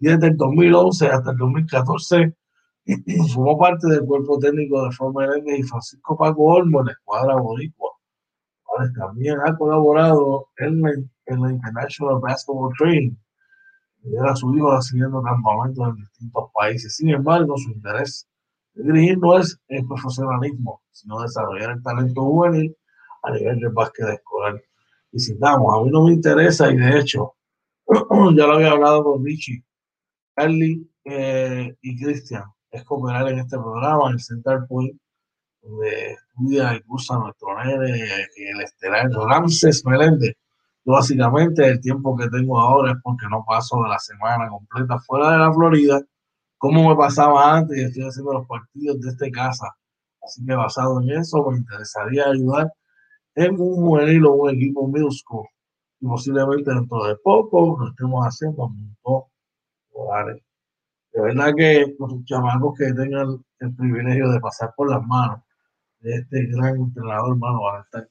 [0.00, 2.34] y desde el 2011 hasta el 2014
[3.34, 7.90] Formó parte del cuerpo técnico de Forma y Francisco Paco Olmo en la escuadra boricua.
[8.96, 10.92] También ha colaborado en la,
[11.50, 13.14] International Basketball Training.
[14.12, 16.96] Era su hijo haciendo campamentos en distintos países.
[16.96, 18.28] Sin embargo, su interés
[18.74, 22.76] de dirigir no es el profesionalismo, sino desarrollar el talento juvenil
[23.22, 24.62] a nivel del básquet escolar.
[25.12, 27.34] Y citamos, a mí no me interesa, y de hecho,
[28.36, 29.64] ya lo había hablado con Richie,
[30.34, 34.96] Carly eh, y Cristian, es cooperar en este programa, en Center Point,
[35.62, 38.04] donde estudia y cursa nuestro nene,
[38.36, 40.34] el estelar Ramses Meléndez.
[40.90, 45.32] Básicamente el tiempo que tengo ahora es porque no paso de la semana completa fuera
[45.32, 46.00] de la Florida,
[46.56, 49.66] como me pasaba antes, y estoy haciendo los partidos de esta casa.
[50.22, 52.72] Así que basado en eso, me interesaría ayudar
[53.34, 55.08] en un juvenil o un equipo middle
[56.00, 59.24] Y posiblemente dentro de poco lo estemos haciendo un montón
[61.12, 65.40] de verdad que los chamacos que tengan el privilegio de pasar por las manos
[66.00, 68.08] de este gran entrenador, hermano, van a estar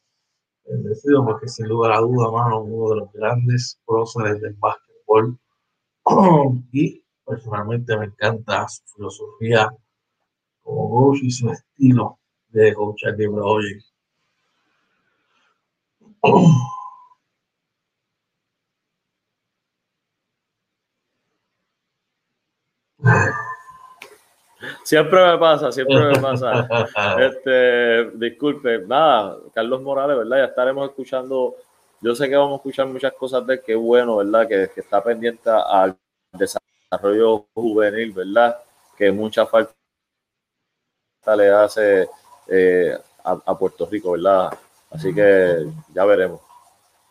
[0.67, 5.37] bendecidos porque sin lugar a duda, mano, uno de los grandes próceres del básquetbol.
[6.71, 9.69] y personalmente me encanta su filosofía
[10.63, 13.83] como coach y su estilo de coachar de hoy.
[24.87, 26.65] Siempre me pasa, siempre me pasa.
[27.19, 30.37] Este, disculpe, nada, Carlos Morales, ¿verdad?
[30.37, 31.55] Ya estaremos escuchando,
[31.99, 34.47] yo sé que vamos a escuchar muchas cosas de que bueno, ¿verdad?
[34.47, 35.97] Que, está pendiente al
[36.31, 38.59] desarrollo juvenil, ¿verdad?
[38.97, 39.73] Que mucha falta
[41.35, 42.07] le hace
[42.47, 44.57] eh, a, Puerto Rico, ¿verdad?
[44.89, 46.39] Así que ya veremos.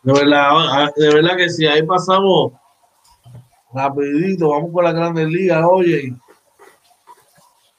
[0.01, 2.53] De verdad, de verdad que si ahí pasamos
[3.71, 6.15] rapidito, vamos con la grandes ligas, oye.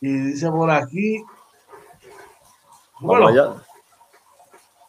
[0.00, 1.22] Y dice por aquí.
[3.00, 3.54] Bueno, ya.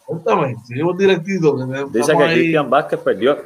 [0.06, 1.56] Cuéntame, seguimos directito.
[1.92, 3.38] dice que Cristian Vázquez perdió.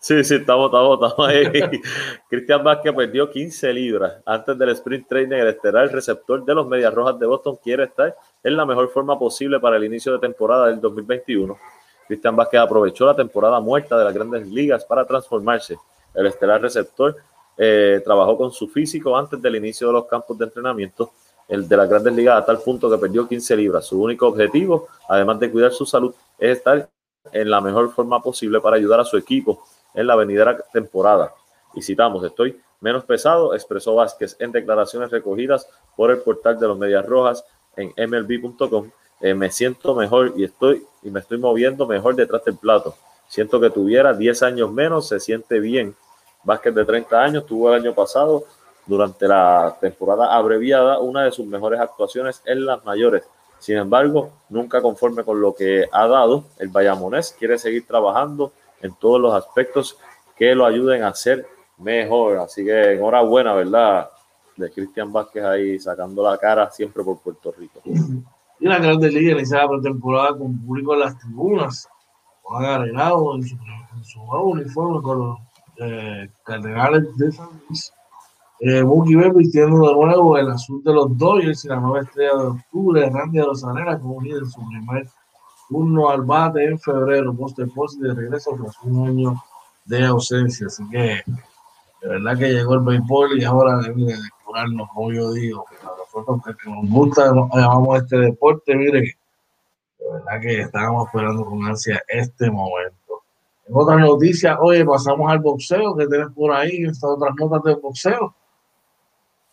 [0.00, 1.80] Sí, sí, estamos, estamos, estamos ahí.
[2.28, 5.36] Cristian Vázquez perdió 15 libras antes del sprint training.
[5.36, 9.18] El estelar receptor de los Medias Rojas de Boston quiere estar en la mejor forma
[9.18, 11.56] posible para el inicio de temporada del 2021.
[12.08, 15.76] Cristian Vázquez aprovechó la temporada muerta de las grandes ligas para transformarse.
[16.14, 17.16] El estelar receptor
[17.62, 21.12] eh, trabajó con su físico antes del inicio de los campos de entrenamiento
[21.46, 23.84] el de las grandes ligas a tal punto que perdió 15 libras.
[23.84, 26.88] Su único objetivo, además de cuidar su salud, es estar
[27.32, 31.34] en la mejor forma posible para ayudar a su equipo en la venidera temporada.
[31.74, 36.78] Y citamos, estoy menos pesado, expresó Vázquez en declaraciones recogidas por el portal de los
[36.78, 37.44] Medias Rojas
[37.76, 38.90] en mlb.com
[39.20, 42.94] eh, me siento mejor y estoy y me estoy moviendo mejor detrás del plato.
[43.28, 45.94] Siento que tuviera 10 años menos, se siente bien.
[46.42, 48.44] Vázquez de 30 años tuvo el año pasado,
[48.86, 53.22] durante la temporada abreviada, una de sus mejores actuaciones en las mayores.
[53.58, 58.94] Sin embargo, nunca conforme con lo que ha dado, el Bayamonés quiere seguir trabajando en
[58.94, 59.98] todos los aspectos
[60.34, 61.46] que lo ayuden a ser
[61.78, 62.38] mejor.
[62.38, 64.10] Así que enhorabuena, ¿verdad?
[64.56, 67.80] De Cristian Vázquez ahí sacando la cara siempre por Puerto Rico
[68.60, 71.88] y la Grande Liga iniciaba la pretemporada con público en las tribunas.
[72.42, 75.38] Juan Arenado en su, en su nuevo uniforme con los
[75.80, 77.92] eh, Cardenales de San Luis.
[78.60, 82.36] Eh, Mookie Betts vistiendo de nuevo el azul de los Dodgers y la nueva estrella
[82.36, 85.08] de octubre, Randy de los como líder en su primer
[85.68, 87.32] turno al bate en febrero.
[87.32, 89.42] Buster Posey de regreso tras un año
[89.86, 90.66] de ausencia.
[90.66, 91.22] Así que
[92.02, 95.64] de verdad que llegó el béisbol y es hora de, de curarnos, como yo digo.
[95.82, 101.64] A nosotros que, nos gusta, llamamos este deporte, mire, de verdad que estábamos esperando con
[101.64, 102.99] ansia este momento.
[103.70, 107.74] En otras noticias, oye, pasamos al boxeo, que tienes por ahí, estas otras notas de
[107.76, 108.34] boxeo.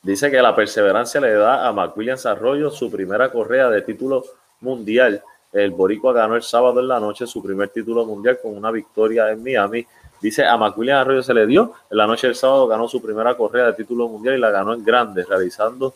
[0.01, 4.23] Dice que la perseverancia le da a McWilliams Arroyo su primera correa de título
[4.61, 5.21] mundial.
[5.53, 9.29] El Boricua ganó el sábado en la noche su primer título mundial con una victoria
[9.29, 9.85] en Miami.
[10.19, 11.73] Dice a McWilliams Arroyo se le dio.
[11.91, 14.73] En la noche del sábado ganó su primera correa de título mundial y la ganó
[14.73, 15.93] en grande, realizando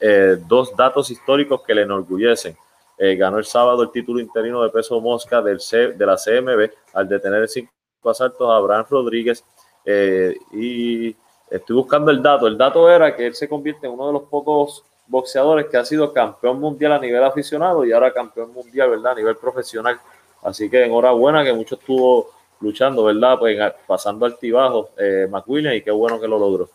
[0.00, 2.56] eh, dos datos históricos que le enorgullecen.
[2.98, 6.70] Eh, ganó el sábado el título interino de peso mosca del C, de la CMB
[6.92, 7.70] al detener cinco
[8.04, 9.44] asaltos a Abraham Rodríguez
[9.84, 11.16] eh, y
[11.50, 12.46] Estoy buscando el dato.
[12.46, 15.84] El dato era que él se convierte en uno de los pocos boxeadores que ha
[15.84, 19.12] sido campeón mundial a nivel aficionado y ahora campeón mundial, ¿verdad?
[19.12, 20.00] A nivel profesional.
[20.42, 22.30] Así que enhorabuena que mucho estuvo
[22.60, 23.38] luchando, ¿verdad?
[23.38, 26.68] Pues pasando altibajos eh, McWilliams y qué bueno que lo logró.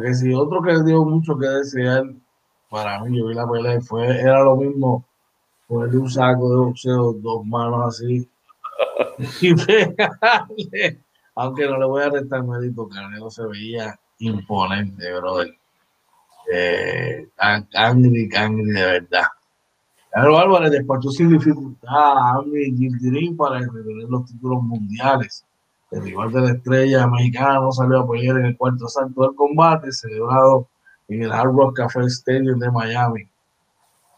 [0.00, 2.04] que si otro que dio mucho que desear
[2.72, 5.04] para mí, yo vi la pelea fue, era lo mismo
[5.68, 8.28] ponerle un saco de boxeo, dos manos así
[9.42, 10.98] y pegarle
[11.34, 15.54] aunque no le voy a restar mérito, Canelo se veía imponente, brother.
[16.52, 19.24] Eh, angry, angry de verdad.
[20.10, 25.44] Carlos Álvarez despachó sin dificultad a Andy Gildirín para retener los títulos mundiales.
[25.90, 29.34] El rival de la estrella mexicana no salió a pelear en el cuarto asalto del
[29.34, 30.68] combate, celebrado
[31.08, 33.28] en el Hard Rock Café Stadium de Miami.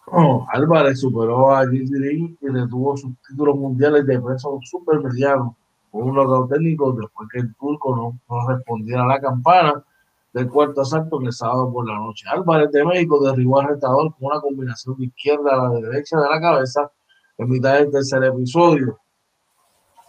[0.07, 5.57] Oh, Álvarez superó a Gildirín y retuvo sus títulos mundiales de peso super mediano
[6.03, 9.85] un logro técnico después que el turco no, no, respondiera a la campana
[10.33, 12.27] del cuarto asalto que el sábado por la noche.
[12.29, 16.29] Álvarez de México derribó al retador con una combinación de izquierda a la derecha de
[16.29, 16.91] la cabeza
[17.39, 18.99] en mitad del tercer episodio.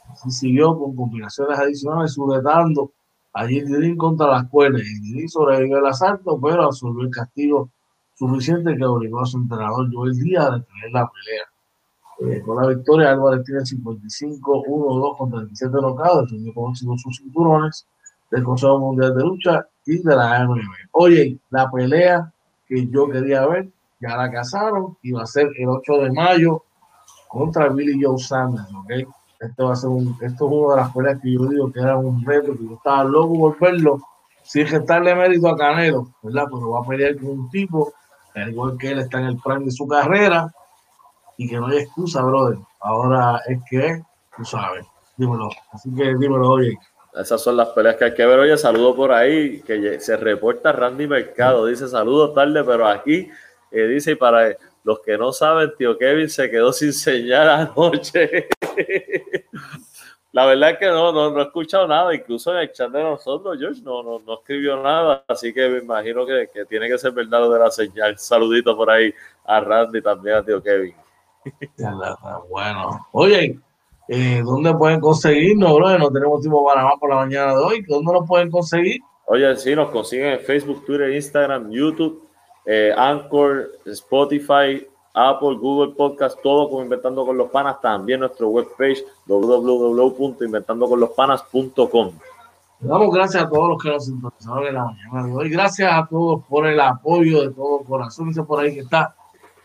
[0.10, 2.92] Así siguió con combinaciones adicionales sujetando
[3.36, 4.82] a Gildirín contra las cuerdas.
[4.82, 7.70] Gildirín sobrevivió al asalto, pero absorbió el castigo
[8.16, 12.36] suficiente que obligó a su entrenador Joel Díaz a detener la pelea.
[12.38, 17.18] Eh, con la victoria, Álvarez tiene 55, 1, 2 con 37 nocados, defendió con sus
[17.18, 17.86] cinturones
[18.32, 20.58] del Consejo Mundial de Lucha y de la AMB.
[20.92, 22.32] Oye, la pelea
[22.66, 23.70] que yo quería ver,
[24.00, 26.64] ya la casaron y va a ser el 8 de mayo
[27.28, 29.14] contra Billy Joe Sanders, ¿ok?
[29.46, 31.80] Esto va a ser un, esto es una de las peleas que yo digo que
[31.80, 34.00] era un reto, que yo estaba loco por verlo,
[34.44, 36.46] sin gestarle mérito a Canelo, ¿verdad?
[36.46, 37.94] Pero va a pelear con un tipo,
[38.34, 40.54] al igual que él está en el prime de su carrera,
[41.38, 42.58] y que no hay excusa, brother.
[42.80, 44.02] Ahora es que,
[44.38, 44.86] tú sabes,
[45.18, 45.50] dímelo.
[45.72, 46.78] Así que dímelo, oye.
[47.14, 48.40] Esas son las peleas que hay que ver.
[48.40, 51.66] Oye, saludo por ahí, que se reporta Randy Mercado.
[51.66, 53.30] Dice saludos tarde, pero aquí
[53.72, 58.50] eh, dice, y para los que no saben, tío Kevin se quedó sin señal anoche.
[60.32, 63.02] La verdad es que no, no, no, he escuchado nada, incluso en el chat de
[63.02, 66.98] nosotros, George no, no, no escribió nada, así que me imagino que, que tiene que
[66.98, 68.18] ser verdad lo de la señal.
[68.18, 69.14] Saludito por ahí
[69.46, 70.94] a Randy también, a tío Kevin.
[72.50, 73.60] Bueno, oye,
[74.08, 75.98] eh, ¿dónde pueden conseguirnos, bro?
[75.98, 77.82] No tenemos tiempo para más por la mañana de hoy.
[77.88, 79.02] ¿Dónde nos pueden conseguir?
[79.28, 82.28] Oye, sí, nos consiguen en Facebook, Twitter, Instagram, YouTube,
[82.66, 84.86] eh, Anchor, Spotify,
[85.16, 87.82] Apple, Google Podcast, todo como Inventando con los Panas.
[87.82, 92.12] También nuestro webpage www.inventandoconlospanas.com.
[92.82, 95.50] Damos gracias a todos los que nos sintonizaron en la mañana de hoy.
[95.50, 98.28] Gracias a todos por el apoyo de todo corazón.
[98.28, 99.16] Dice por ahí que está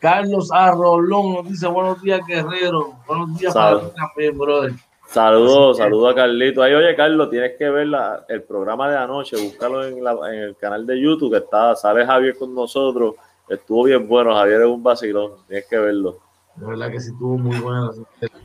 [0.00, 2.94] Carlos Arrolón nos dice buenos días, guerrero.
[3.06, 4.72] Buenos días para café, brother.
[5.06, 6.62] Saludos, saludos a Carlito.
[6.62, 7.86] Ahí, oye, Carlos, tienes que ver
[8.28, 12.54] el programa de anoche, búscalo en, el canal de YouTube, que está, sale Javier con
[12.54, 13.16] nosotros.
[13.50, 16.18] Estuvo bien bueno, Javier es un vacilón, tienes que verlo.
[16.54, 17.92] De verdad que sí estuvo muy bueno.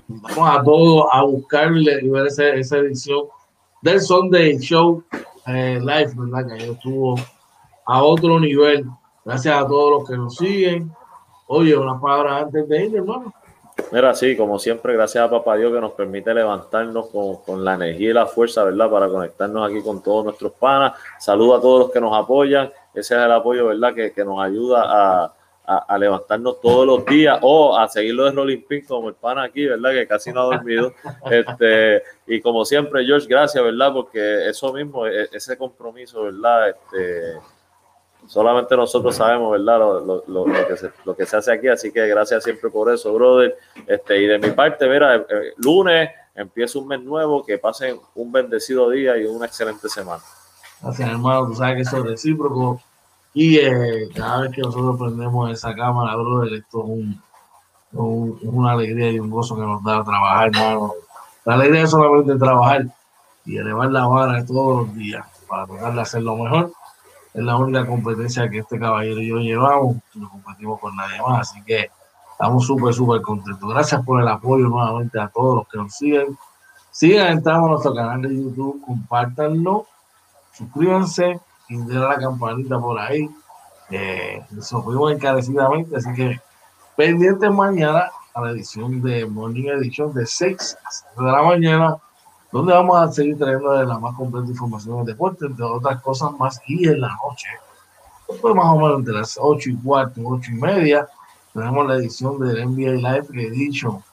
[0.08, 3.26] Vamos a todos a buscarle y ver esa, esa edición
[3.84, 5.04] del Sunday Show
[5.46, 6.58] eh, Live, ¿verdad?
[6.58, 7.16] Que estuvo
[7.86, 8.86] a otro nivel.
[9.24, 10.92] Gracias a todos los que nos siguen.
[11.48, 13.32] Oye, una palabra antes de ir, hermano.
[13.92, 17.08] Mira, sí, como siempre, gracias a Papá Dios que nos permite levantarnos
[17.46, 18.90] con, la energía y la fuerza, ¿verdad?
[18.90, 20.94] Para conectarnos aquí con todos nuestros panas.
[21.20, 22.72] Saludo a todos los que nos apoyan.
[22.96, 23.94] Ese es el apoyo, ¿verdad?
[23.94, 25.32] Que, nos ayuda
[25.68, 29.66] a, levantarnos todos los días o a seguirlo de Rolling Pin como el pana aquí,
[29.66, 29.92] ¿verdad?
[29.92, 30.94] Que casi no ha dormido.
[31.32, 33.92] Este, y como siempre, George, gracias, ¿verdad?
[33.94, 36.70] Porque eso mismo, e, ese compromiso, ¿verdad?
[36.70, 37.40] Este,
[38.28, 39.80] solamente nosotros sabemos, ¿verdad?
[39.80, 43.14] Lo, lo, que se, lo, que se, hace aquí, así que gracias siempre por eso,
[43.14, 43.58] brother.
[43.88, 48.00] Este, y de mi parte, mira, eh, eh, lunes empieza un mes nuevo, que pasen
[48.14, 50.22] un bendecido día y una excelente semana.
[50.82, 52.82] Gracias, hermano, tú sabes que eso es recíproco.
[53.34, 57.22] Y eh, cada vez que nosotros prendemos esa cámara, brother, esto es un,
[58.44, 60.94] una alegría y un gozo que nos da trabajar, hermano.
[61.44, 62.86] La alegría es solamente trabajar
[63.46, 66.72] y elevar la vara todos los días para tratar de hacer lo mejor.
[67.34, 71.50] Es la única competencia que este caballero y yo llevamos, no competimos con nadie más,
[71.50, 71.90] así que
[72.32, 73.70] estamos súper, súper contentos.
[73.70, 76.38] Gracias por el apoyo nuevamente a todos los que nos siguen.
[76.92, 79.86] Sigan entrando a nuestro canal de YouTube, compártanlo,
[80.58, 81.40] suscríbanse
[81.70, 83.30] y den la campanita por ahí.
[83.90, 86.40] Eh, nos fuimos encarecidamente, así que
[86.96, 91.98] pendientes mañana a la edición de Morning Edition de 6 a 7 de la mañana,
[92.52, 96.60] donde vamos a seguir trayendo la más completa información del deporte, entre otras cosas más,
[96.68, 97.48] y en la noche,
[98.42, 101.08] pues más o menos entre las 8 y cuarto, 8 y media,
[101.54, 104.04] tenemos la edición del NBA Live Edition,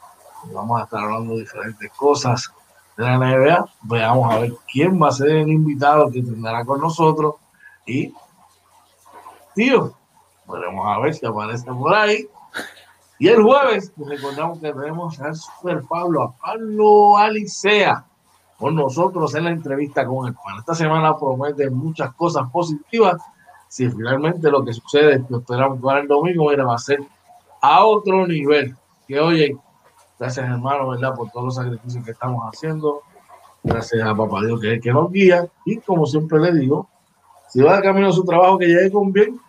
[0.53, 2.53] vamos a estar hablando de diferentes cosas
[2.97, 6.80] de la NBA, veamos a ver quién va a ser el invitado que tendrá con
[6.80, 7.34] nosotros,
[7.86, 8.12] y
[9.55, 9.95] tío,
[10.47, 12.26] veremos a ver si aparece por ahí.
[13.18, 18.05] Y el jueves, pues recordamos que tenemos al Super Pablo, a Pablo Alicea,
[18.59, 20.59] con nosotros en la entrevista con el pan.
[20.59, 23.22] Esta semana promete muchas cosas positivas.
[23.68, 27.01] Si finalmente lo que sucede, que esperamos para el domingo, mira, va a ser
[27.61, 28.76] a otro nivel.
[29.07, 29.57] Que oye,
[30.22, 31.16] gracias hermano, ¿verdad?
[31.16, 33.02] Por todos los sacrificios que estamos haciendo.
[33.64, 35.48] Gracias a Papá Dios que es el que nos guía.
[35.64, 36.88] Y como siempre le digo,
[37.48, 39.40] si va de camino a su trabajo, que llegue con bien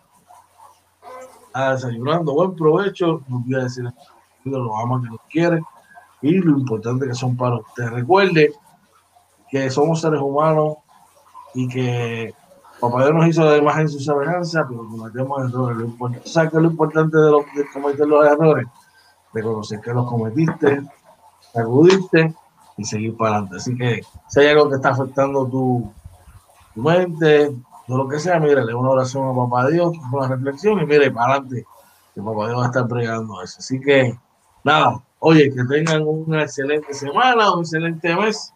[1.52, 2.34] a desayunando.
[2.34, 3.22] Buen provecho.
[3.28, 3.84] No voy a decir,
[4.44, 5.64] los aman que los quieren
[6.20, 7.88] y lo importante que son para usted.
[7.90, 8.52] Recuerde
[9.48, 10.78] que somos seres humanos
[11.54, 12.34] y que
[12.80, 15.78] Papá Dios nos hizo de imagen su semejanza, pero cometemos errores.
[15.78, 18.66] Lo importante, ¿Sabes qué es lo importante de, los, de cometer los errores?
[19.34, 20.82] Reconocer que los cometiste,
[21.52, 22.34] sacudiste
[22.76, 23.56] y seguir para adelante.
[23.56, 25.92] Así que si hay algo que está afectando tu,
[26.74, 27.54] tu mente,
[27.86, 31.10] de lo que sea, mire, le una oración a Papá Dios, una reflexión y mire,
[31.10, 31.66] para adelante,
[32.14, 33.56] que Papá Dios va a estar pregando eso.
[33.58, 34.18] Así que,
[34.62, 38.52] nada, oye, que tengan una excelente semana, un excelente mes.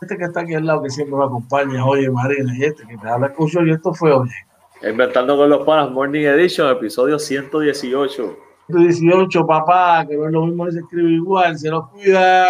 [0.00, 2.96] Este que está aquí al lado, que siempre me acompaña, oye, Marina, y este que
[2.96, 4.34] te habla escucho, y esto fue, oye.
[4.82, 8.47] Inventando con los panas, Morning Edition, episodio 118.
[8.68, 12.46] 118, papá, que no es lo mismo, se escribe igual, se lo cuida.